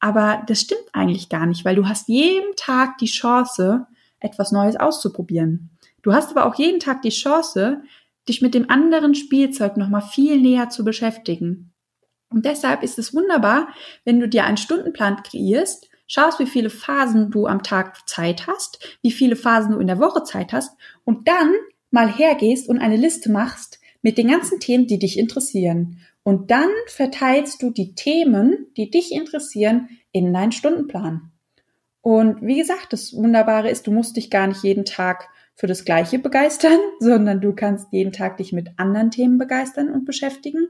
Aber 0.01 0.43
das 0.47 0.61
stimmt 0.61 0.87
eigentlich 0.93 1.29
gar 1.29 1.47
nicht, 1.47 1.65
weil 1.65 1.75
du 1.75 1.89
hast 1.89 2.09
jeden 2.09 2.55
Tag 2.57 2.99
die 2.99 3.07
Chance, 3.07 3.87
etwas 4.21 4.53
Neues 4.53 4.77
auszuprobieren. 4.77 5.71
Du 6.03 6.13
hast 6.13 6.31
aber 6.31 6.47
auch 6.47 6.55
jeden 6.55 6.81
Tag 6.81 7.03
die 7.03 7.11
Chance, 7.11 7.83
dich 8.29 8.43
mit 8.43 8.55
dem 8.55 8.71
anderen 8.71 9.15
Spielzeug 9.15 9.77
nochmal 9.77 10.03
viel 10.03 10.41
näher 10.41 10.69
zu 10.71 10.85
beschäftigen. 10.85 11.68
Und 12.31 12.45
deshalb 12.45 12.83
ist 12.83 12.99
es 12.99 13.15
wunderbar, 13.15 13.69
wenn 14.05 14.21
du 14.21 14.29
dir 14.29 14.45
einen 14.45 14.57
Stundenplan 14.57 15.23
kreierst, 15.23 15.89
schaust, 16.07 16.39
wie 16.39 16.47
viele 16.47 16.71
Phasen 16.71 17.31
du 17.31 17.47
am 17.47 17.63
Tag 17.63 18.09
Zeit 18.09 18.47
hast, 18.47 18.99
wie 19.03 19.13
viele 19.13 19.37
Phasen 19.37 19.73
du 19.73 19.79
in 19.79 19.87
der 19.87 20.01
Woche 20.01 20.25
Zeit 20.25 20.53
hast 20.53 20.77
und 21.05 21.29
dann 21.29 21.53
mal 21.91 22.11
hergehst 22.11 22.69
und 22.69 22.79
eine 22.79 22.97
Liste 22.97 23.31
machst 23.31 23.81
mit 24.03 24.19
den 24.19 24.29
ganzen 24.29 24.61
Themen, 24.61 24.87
die 24.87 24.99
dich 24.99 25.19
interessieren. 25.19 25.99
Und 26.23 26.51
dann 26.51 26.69
verteilst 26.87 27.63
du 27.63 27.71
die 27.71 27.95
Themen, 27.95 28.67
die 28.77 28.91
dich 28.91 29.13
interessieren, 29.13 29.89
in 30.13 30.33
deinen 30.33 30.53
Stundenplan. 30.53 31.31
Und 32.01 32.43
wie 32.43 32.59
gesagt, 32.59 32.93
das 32.93 33.15
Wunderbare 33.15 33.71
ist, 33.71 33.87
du 33.87 33.91
musst 33.91 34.17
dich 34.17 34.31
gar 34.31 34.47
nicht 34.47 34.63
jeden 34.63 34.85
Tag 34.85 35.29
für 35.55 35.67
das 35.67 35.85
Gleiche 35.85 36.19
begeistern, 36.19 36.79
sondern 37.01 37.41
du 37.41 37.55
kannst 37.55 37.93
jeden 37.93 38.13
Tag 38.13 38.37
dich 38.37 38.53
mit 38.53 38.71
anderen 38.79 39.11
Themen 39.11 39.39
begeistern 39.39 39.91
und 39.91 40.05
beschäftigen. 40.05 40.69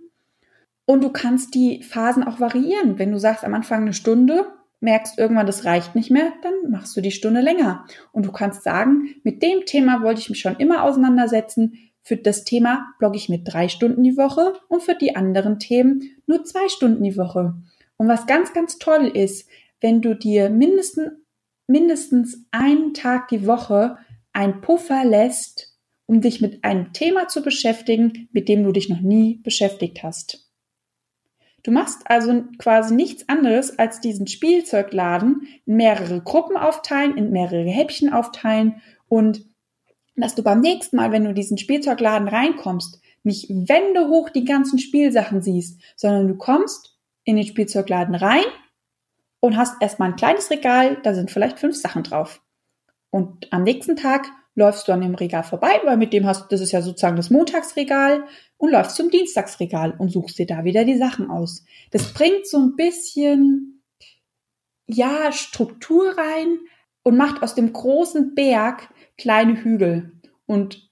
Und 0.91 1.05
du 1.05 1.11
kannst 1.11 1.55
die 1.55 1.83
Phasen 1.83 2.25
auch 2.25 2.41
variieren. 2.41 2.99
Wenn 2.99 3.13
du 3.13 3.19
sagst 3.19 3.45
am 3.45 3.53
Anfang 3.53 3.83
eine 3.83 3.93
Stunde, 3.93 4.47
merkst 4.81 5.19
irgendwann, 5.19 5.45
das 5.45 5.67
reicht 5.67 5.95
nicht 5.95 6.11
mehr, 6.11 6.33
dann 6.41 6.71
machst 6.71 6.97
du 6.97 7.03
die 7.03 7.11
Stunde 7.11 7.43
länger. 7.43 7.85
Und 8.11 8.25
du 8.25 8.33
kannst 8.33 8.63
sagen, 8.63 9.15
mit 9.23 9.43
dem 9.43 9.67
Thema 9.67 10.03
wollte 10.03 10.23
ich 10.23 10.31
mich 10.31 10.41
schon 10.41 10.57
immer 10.57 10.85
auseinandersetzen. 10.85 11.75
Für 12.03 12.17
das 12.17 12.45
Thema 12.45 12.87
blogge 12.99 13.19
ich 13.19 13.29
mit 13.29 13.43
drei 13.45 13.69
Stunden 13.69 14.03
die 14.03 14.17
Woche 14.17 14.55
und 14.69 14.83
für 14.83 14.95
die 14.95 15.15
anderen 15.15 15.59
Themen 15.59 16.05
nur 16.27 16.45
zwei 16.45 16.71
Stunden 16.71 17.05
die 17.05 17.19
Woche. 17.19 17.55
Und 17.99 18.09
was 18.09 18.27
ganz, 18.27 18.55
ganz 18.55 18.79
toll 18.79 19.09
ist, 19.09 19.47
wenn 19.83 20.01
du 20.01 20.17
dir 20.17 20.49
mindestens, 20.49 21.11
mindestens 21.67 22.47
einen 22.51 22.95
Tag 22.95 23.29
die 23.29 23.47
Woche 23.47 23.99
ein 24.33 24.63
Puffer 24.63 25.05
lässt, 25.05 25.79
um 26.07 26.23
dich 26.23 26.41
mit 26.41 26.65
einem 26.65 26.95
Thema 26.95 27.29
zu 27.29 27.43
beschäftigen, 27.43 28.31
mit 28.33 28.49
dem 28.49 28.65
du 28.65 28.73
dich 28.73 28.89
noch 28.89 29.03
nie 29.03 29.37
beschäftigt 29.43 30.03
hast. 30.03 30.48
Du 31.69 31.75
machst 31.75 32.01
also 32.07 32.45
quasi 32.57 32.95
nichts 32.95 33.29
anderes, 33.29 33.79
als 33.79 34.01
diesen 34.01 34.27
Spielzeugladen 34.27 35.47
in 35.67 35.77
mehrere 35.77 36.23
Gruppen 36.23 36.57
aufteilen, 36.57 37.19
in 37.19 37.31
mehrere 37.31 37.69
Häppchen 37.69 38.11
aufteilen 38.11 38.81
und 39.07 39.45
dass 40.17 40.35
du 40.35 40.43
beim 40.43 40.61
nächsten 40.61 40.97
Mal, 40.97 41.13
wenn 41.13 41.27
du 41.27 41.35
diesen 41.35 41.59
Spielzeugladen 41.59 42.27
reinkommst, 42.27 43.03
nicht 43.23 43.51
Wände 43.51 44.09
hoch 44.09 44.31
die 44.31 44.47
ganzen 44.47 44.79
Spielsachen 44.79 45.43
siehst, 45.43 45.79
sondern 45.95 46.27
du 46.29 46.37
kommst 46.37 46.97
in 47.25 47.37
den 47.37 47.45
Spielzeugladen 47.45 48.15
rein 48.15 48.47
und 49.41 49.59
hast 49.59 49.83
erstmal 49.83 50.09
ein 50.09 50.17
kleines 50.17 50.51
Regal, 50.51 50.97
da 51.03 51.13
sind 51.13 51.31
vielleicht 51.31 51.59
fünf 51.59 51.77
Sachen 51.77 52.03
drauf. 52.03 52.41
Und 53.11 53.53
am 53.53 53.65
nächsten 53.65 53.97
Tag 53.97 54.27
läufst 54.59 54.89
du 54.89 54.93
an 54.93 55.01
dem 55.01 55.15
Regal 55.15 55.45
vorbei, 55.45 55.81
weil 55.85 55.97
mit 55.97 56.13
dem 56.13 56.27
hast, 56.27 56.51
das 56.51 56.61
ist 56.61 56.73
ja 56.73 56.83
sozusagen 56.83 57.17
das 57.17 57.31
Montagsregal 57.31 58.25
und 58.57 58.73
läufst 58.73 58.97
zum 58.97 59.09
Dienstagsregal 59.09 59.95
und 59.97 60.11
suchst 60.11 60.39
dir 60.39 60.47
da 60.47 60.65
wieder 60.65 60.85
die 60.85 60.99
Sachen 60.99 61.31
aus. 61.31 61.65
Das 61.93 62.13
bringt 62.13 62.47
so 62.47 62.59
ein 62.59 62.75
bisschen, 62.75 63.85
ja, 64.87 65.31
Struktur 65.31 66.19
rein 66.19 66.59
und 67.05 67.17
macht 67.17 67.43
aus 67.43 67.55
dem 67.55 67.73
großen 67.73 68.35
Berg 68.35 68.93
kleine 69.17 69.63
Hügel. 69.63 70.21
Und 70.45 70.91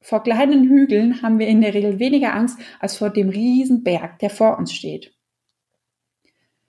vor 0.00 0.22
kleinen 0.22 0.66
Hügeln 0.68 1.20
haben 1.20 1.38
wir 1.38 1.46
in 1.46 1.60
der 1.60 1.74
Regel 1.74 1.98
weniger 1.98 2.34
Angst 2.34 2.58
als 2.80 2.96
vor 2.96 3.10
dem 3.10 3.28
riesen 3.28 3.84
Berg, 3.84 4.18
der 4.20 4.30
vor 4.30 4.56
uns 4.56 4.72
steht. 4.72 5.14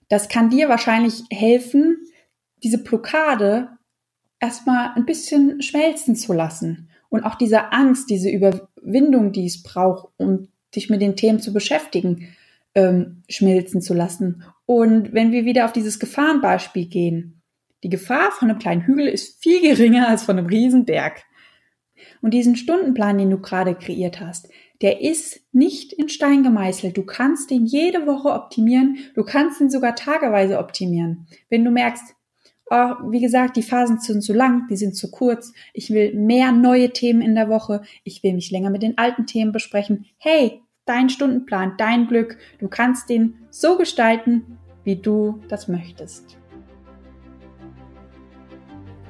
Das 0.08 0.28
kann 0.28 0.50
dir 0.50 0.68
wahrscheinlich 0.68 1.22
helfen, 1.30 2.04
diese 2.62 2.82
Blockade 2.82 3.78
erstmal 4.40 4.92
ein 4.94 5.06
bisschen 5.06 5.62
schmelzen 5.62 6.16
zu 6.16 6.32
lassen 6.32 6.88
und 7.10 7.24
auch 7.24 7.34
diese 7.34 7.72
Angst, 7.72 8.10
diese 8.10 8.30
Überwindung, 8.30 9.32
die 9.32 9.46
es 9.46 9.62
braucht, 9.62 10.12
um 10.16 10.48
dich 10.74 10.90
mit 10.90 11.02
den 11.02 11.16
Themen 11.16 11.40
zu 11.40 11.52
beschäftigen, 11.52 12.28
ähm, 12.74 13.22
schmelzen 13.28 13.82
zu 13.82 13.94
lassen. 13.94 14.44
Und 14.66 15.12
wenn 15.12 15.32
wir 15.32 15.44
wieder 15.44 15.64
auf 15.64 15.72
dieses 15.72 15.98
Gefahrenbeispiel 15.98 16.86
gehen, 16.86 17.42
die 17.82 17.88
Gefahr 17.88 18.30
von 18.30 18.50
einem 18.50 18.58
kleinen 18.58 18.82
Hügel 18.82 19.08
ist 19.08 19.42
viel 19.42 19.60
geringer 19.60 20.08
als 20.08 20.22
von 20.22 20.38
einem 20.38 20.46
Riesenberg. 20.46 21.22
Und 22.22 22.32
diesen 22.32 22.56
Stundenplan, 22.56 23.18
den 23.18 23.30
du 23.30 23.38
gerade 23.38 23.74
kreiert 23.74 24.20
hast, 24.20 24.48
der 24.80 25.00
ist 25.02 25.40
nicht 25.52 25.92
in 25.92 26.08
Stein 26.08 26.42
gemeißelt. 26.42 26.96
Du 26.96 27.04
kannst 27.04 27.50
den 27.50 27.66
jede 27.66 28.06
Woche 28.06 28.30
optimieren. 28.30 28.98
Du 29.14 29.24
kannst 29.24 29.60
ihn 29.60 29.70
sogar 29.70 29.94
tageweise 29.94 30.58
optimieren. 30.58 31.26
Wenn 31.48 31.64
du 31.64 31.70
merkst, 31.70 32.14
oh, 32.70 33.10
wie 33.10 33.20
gesagt, 33.20 33.56
die 33.56 33.62
Phasen 33.62 33.98
sind 33.98 34.22
zu 34.22 34.32
lang, 34.32 34.66
die 34.68 34.76
sind 34.76 34.96
zu 34.96 35.10
kurz. 35.10 35.52
Ich 35.74 35.90
will 35.90 36.14
mehr 36.14 36.52
neue 36.52 36.90
Themen 36.90 37.20
in 37.20 37.34
der 37.34 37.48
Woche. 37.48 37.82
Ich 38.04 38.22
will 38.22 38.32
mich 38.32 38.50
länger 38.50 38.70
mit 38.70 38.82
den 38.82 38.96
alten 38.96 39.26
Themen 39.26 39.52
besprechen. 39.52 40.06
Hey, 40.18 40.62
dein 40.86 41.10
Stundenplan, 41.10 41.74
dein 41.76 42.06
Glück. 42.06 42.38
Du 42.58 42.68
kannst 42.68 43.10
den 43.10 43.34
so 43.50 43.76
gestalten, 43.76 44.58
wie 44.84 44.96
du 44.96 45.40
das 45.48 45.68
möchtest. 45.68 46.38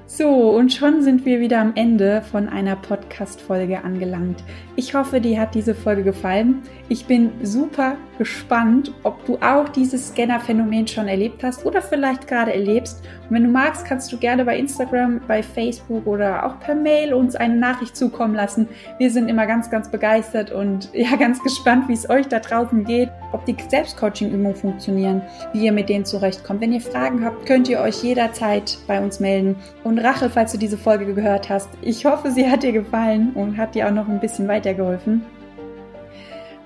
So, 0.06 0.50
und 0.50 0.72
schon 0.72 1.02
sind 1.02 1.24
wir 1.24 1.38
wieder 1.38 1.60
am 1.60 1.72
Ende 1.76 2.22
von 2.22 2.48
einer 2.48 2.74
Podcast-Folge 2.74 3.84
angelangt. 3.84 4.42
Ich 4.80 4.94
hoffe, 4.94 5.20
dir 5.20 5.38
hat 5.38 5.54
diese 5.54 5.74
Folge 5.74 6.02
gefallen. 6.02 6.62
Ich 6.88 7.04
bin 7.04 7.32
super 7.42 7.98
gespannt, 8.16 8.92
ob 9.02 9.24
du 9.26 9.36
auch 9.36 9.68
dieses 9.68 10.08
Scanner-Phänomen 10.08 10.86
schon 10.86 11.06
erlebt 11.06 11.42
hast 11.42 11.64
oder 11.64 11.80
vielleicht 11.80 12.26
gerade 12.26 12.52
erlebst. 12.52 13.02
Und 13.28 13.36
wenn 13.36 13.44
du 13.44 13.50
magst, 13.50 13.86
kannst 13.86 14.12
du 14.12 14.18
gerne 14.18 14.44
bei 14.44 14.58
Instagram, 14.58 15.20
bei 15.26 15.42
Facebook 15.42 16.06
oder 16.06 16.44
auch 16.44 16.60
per 16.60 16.74
Mail 16.74 17.14
uns 17.14 17.36
eine 17.36 17.56
Nachricht 17.56 17.96
zukommen 17.96 18.34
lassen. 18.34 18.68
Wir 18.98 19.10
sind 19.10 19.28
immer 19.28 19.46
ganz, 19.46 19.70
ganz 19.70 19.90
begeistert 19.90 20.50
und 20.50 20.90
ja, 20.94 21.16
ganz 21.16 21.42
gespannt, 21.42 21.88
wie 21.88 21.94
es 21.94 22.10
euch 22.10 22.26
da 22.28 22.40
draußen 22.40 22.84
geht, 22.84 23.10
ob 23.32 23.46
die 23.46 23.56
Selbstcoaching-Übungen 23.68 24.54
funktionieren, 24.54 25.22
wie 25.52 25.64
ihr 25.64 25.72
mit 25.72 25.88
denen 25.88 26.04
zurechtkommt. 26.04 26.60
Wenn 26.60 26.72
ihr 26.72 26.80
Fragen 26.80 27.24
habt, 27.24 27.46
könnt 27.46 27.68
ihr 27.68 27.80
euch 27.80 28.02
jederzeit 28.02 28.76
bei 28.86 29.00
uns 29.00 29.20
melden. 29.20 29.56
Und 29.84 29.98
Rachel, 29.98 30.28
falls 30.28 30.52
du 30.52 30.58
diese 30.58 30.76
Folge 30.76 31.06
gehört 31.06 31.48
hast, 31.48 31.68
ich 31.80 32.04
hoffe, 32.04 32.30
sie 32.30 32.50
hat 32.50 32.62
dir 32.62 32.72
gefallen 32.72 33.30
und 33.34 33.56
hat 33.56 33.74
dir 33.74 33.86
auch 33.86 33.92
noch 33.92 34.08
ein 34.08 34.20
bisschen 34.20 34.46
weitergeholfen. 34.70 35.22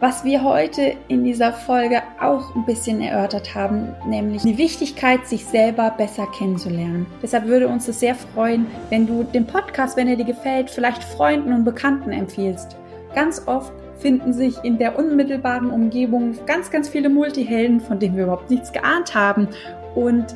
Was 0.00 0.24
wir 0.24 0.42
heute 0.42 0.94
in 1.08 1.24
dieser 1.24 1.52
Folge 1.52 2.02
auch 2.20 2.54
ein 2.54 2.66
bisschen 2.66 3.00
erörtert 3.00 3.54
haben, 3.54 3.94
nämlich 4.06 4.42
die 4.42 4.58
Wichtigkeit, 4.58 5.26
sich 5.26 5.46
selber 5.46 5.94
besser 5.96 6.26
kennenzulernen. 6.36 7.06
Deshalb 7.22 7.46
würde 7.46 7.68
uns 7.68 7.88
es 7.88 8.00
sehr 8.00 8.14
freuen, 8.14 8.66
wenn 8.90 9.06
du 9.06 9.22
den 9.22 9.46
Podcast, 9.46 9.96
wenn 9.96 10.08
er 10.08 10.16
dir 10.16 10.26
gefällt, 10.26 10.68
vielleicht 10.68 11.02
Freunden 11.02 11.52
und 11.54 11.64
Bekannten 11.64 12.10
empfiehlst. 12.10 12.76
Ganz 13.14 13.42
oft 13.46 13.72
finden 13.98 14.34
sich 14.34 14.56
in 14.62 14.76
der 14.76 14.98
unmittelbaren 14.98 15.70
Umgebung 15.70 16.34
ganz, 16.44 16.70
ganz 16.70 16.88
viele 16.88 17.08
Multihelden, 17.08 17.80
von 17.80 17.98
denen 17.98 18.16
wir 18.16 18.24
überhaupt 18.24 18.50
nichts 18.50 18.72
geahnt 18.72 19.14
haben. 19.14 19.48
Und 19.94 20.34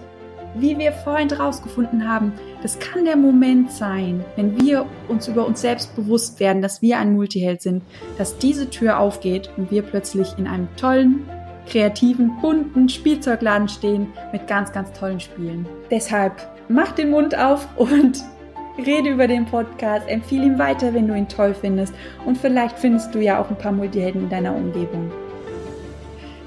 wie 0.54 0.78
wir 0.78 0.92
vorhin 0.92 1.28
herausgefunden 1.28 2.08
haben, 2.08 2.32
das 2.62 2.78
kann 2.78 3.04
der 3.04 3.16
Moment 3.16 3.70
sein, 3.70 4.24
wenn 4.36 4.60
wir 4.60 4.86
uns 5.08 5.28
über 5.28 5.46
uns 5.46 5.60
selbst 5.60 5.94
bewusst 5.94 6.40
werden, 6.40 6.60
dass 6.60 6.82
wir 6.82 6.98
ein 6.98 7.14
Multiheld 7.14 7.62
sind, 7.62 7.82
dass 8.16 8.38
diese 8.38 8.68
Tür 8.68 8.98
aufgeht 8.98 9.50
und 9.56 9.70
wir 9.70 9.82
plötzlich 9.82 10.36
in 10.38 10.46
einem 10.46 10.68
tollen, 10.76 11.28
kreativen, 11.68 12.32
bunten 12.40 12.88
Spielzeugladen 12.88 13.68
stehen 13.68 14.08
mit 14.32 14.48
ganz, 14.48 14.72
ganz 14.72 14.92
tollen 14.92 15.20
Spielen. 15.20 15.66
Deshalb 15.90 16.34
mach 16.68 16.92
den 16.92 17.10
Mund 17.10 17.38
auf 17.38 17.68
und 17.76 18.24
rede 18.86 19.10
über 19.10 19.28
den 19.28 19.46
Podcast, 19.46 20.08
empfehle 20.08 20.46
ihn 20.46 20.58
weiter, 20.58 20.94
wenn 20.94 21.06
du 21.06 21.14
ihn 21.14 21.28
toll 21.28 21.54
findest 21.54 21.94
und 22.24 22.38
vielleicht 22.38 22.78
findest 22.78 23.14
du 23.14 23.20
ja 23.20 23.40
auch 23.40 23.50
ein 23.50 23.58
paar 23.58 23.72
Multihelden 23.72 24.22
in 24.22 24.30
deiner 24.30 24.54
Umgebung. 24.54 25.10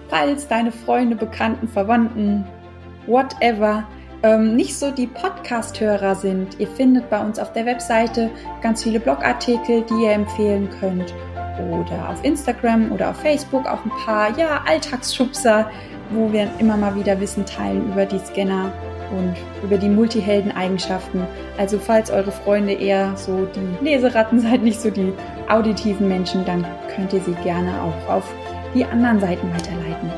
Falls 0.09 0.45
deine 0.47 0.73
Freunde, 0.73 1.15
Bekannten, 1.15 1.69
Verwandten, 1.69 2.45
whatever, 3.07 3.85
ähm, 4.23 4.55
nicht 4.55 4.77
so 4.77 4.91
die 4.91 5.07
Podcast-Hörer 5.07 6.15
sind, 6.15 6.59
ihr 6.59 6.67
findet 6.67 7.09
bei 7.09 7.19
uns 7.19 7.39
auf 7.39 7.53
der 7.53 7.65
Webseite 7.65 8.29
ganz 8.61 8.83
viele 8.83 8.99
Blogartikel, 8.99 9.83
die 9.83 10.03
ihr 10.03 10.11
empfehlen 10.11 10.69
könnt. 10.79 11.13
Oder 11.71 12.09
auf 12.09 12.23
Instagram 12.23 12.91
oder 12.91 13.09
auf 13.09 13.17
Facebook 13.17 13.65
auch 13.65 13.83
ein 13.83 13.91
paar, 14.05 14.37
ja, 14.37 14.61
Alltagsschubser, 14.65 15.69
wo 16.11 16.31
wir 16.31 16.49
immer 16.59 16.77
mal 16.77 16.95
wieder 16.95 17.19
Wissen 17.19 17.45
teilen 17.45 17.91
über 17.91 18.05
die 18.05 18.19
Scanner 18.19 18.71
und 19.11 19.35
über 19.63 19.77
die 19.77 19.89
Multihelden-Eigenschaften. 19.89 21.25
Also 21.57 21.79
falls 21.79 22.09
eure 22.09 22.31
Freunde 22.31 22.73
eher 22.73 23.15
so 23.15 23.47
die 23.55 23.83
Leseratten 23.83 24.39
seid, 24.41 24.63
nicht 24.63 24.81
so 24.81 24.89
die 24.89 25.13
auditiven 25.49 26.07
Menschen, 26.07 26.45
dann 26.45 26.65
könnt 26.95 27.13
ihr 27.13 27.21
sie 27.21 27.35
gerne 27.43 27.71
auch 27.81 28.13
auf 28.13 28.33
die 28.73 28.85
anderen 28.85 29.19
Seiten 29.19 29.51
weiterleiten. 29.51 30.11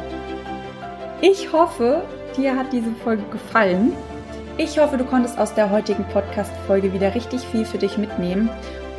Ich 1.21 1.51
hoffe, 1.51 2.03
dir 2.37 2.55
hat 2.55 2.73
diese 2.73 2.91
Folge 3.03 3.23
gefallen. 3.31 3.93
Ich 4.57 4.77
hoffe, 4.77 4.97
du 4.97 5.05
konntest 5.05 5.39
aus 5.39 5.53
der 5.53 5.71
heutigen 5.71 6.03
Podcast-Folge 6.05 6.93
wieder 6.93 7.15
richtig 7.15 7.41
viel 7.41 7.65
für 7.65 7.77
dich 7.77 7.97
mitnehmen. 7.97 8.49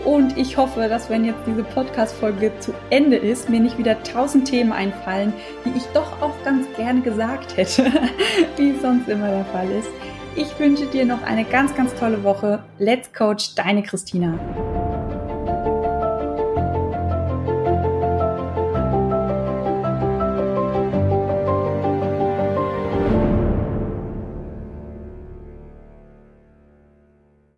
Und 0.05 0.37
ich 0.37 0.57
hoffe, 0.57 0.88
dass 0.88 1.09
wenn 1.09 1.25
jetzt 1.25 1.40
diese 1.47 1.64
Podcast-Folge 1.64 2.53
zu 2.61 2.75
Ende 2.90 3.16
ist, 3.16 3.49
mir 3.49 3.61
nicht 3.61 3.79
wieder 3.79 4.03
tausend 4.03 4.47
Themen 4.49 4.73
einfallen, 4.73 5.33
die 5.64 5.77
ich 5.77 5.85
doch 5.94 6.20
auch 6.20 6.35
ganz 6.44 6.66
gerne 6.77 7.01
gesagt 7.01 7.57
hätte, 7.57 7.85
wie 8.57 8.70
es 8.70 8.83
sonst 8.83 9.09
immer 9.09 9.29
der 9.29 9.44
Fall 9.47 9.70
ist. 9.70 9.88
Ich 10.37 10.59
wünsche 10.59 10.87
dir 10.87 11.07
noch 11.07 11.23
eine 11.23 11.44
ganz, 11.44 11.75
ganz 11.75 11.94
tolle 11.94 12.23
Woche. 12.25 12.62
Let's 12.79 13.12
Coach, 13.12 13.55
deine 13.55 13.83
Christina. 13.83 14.38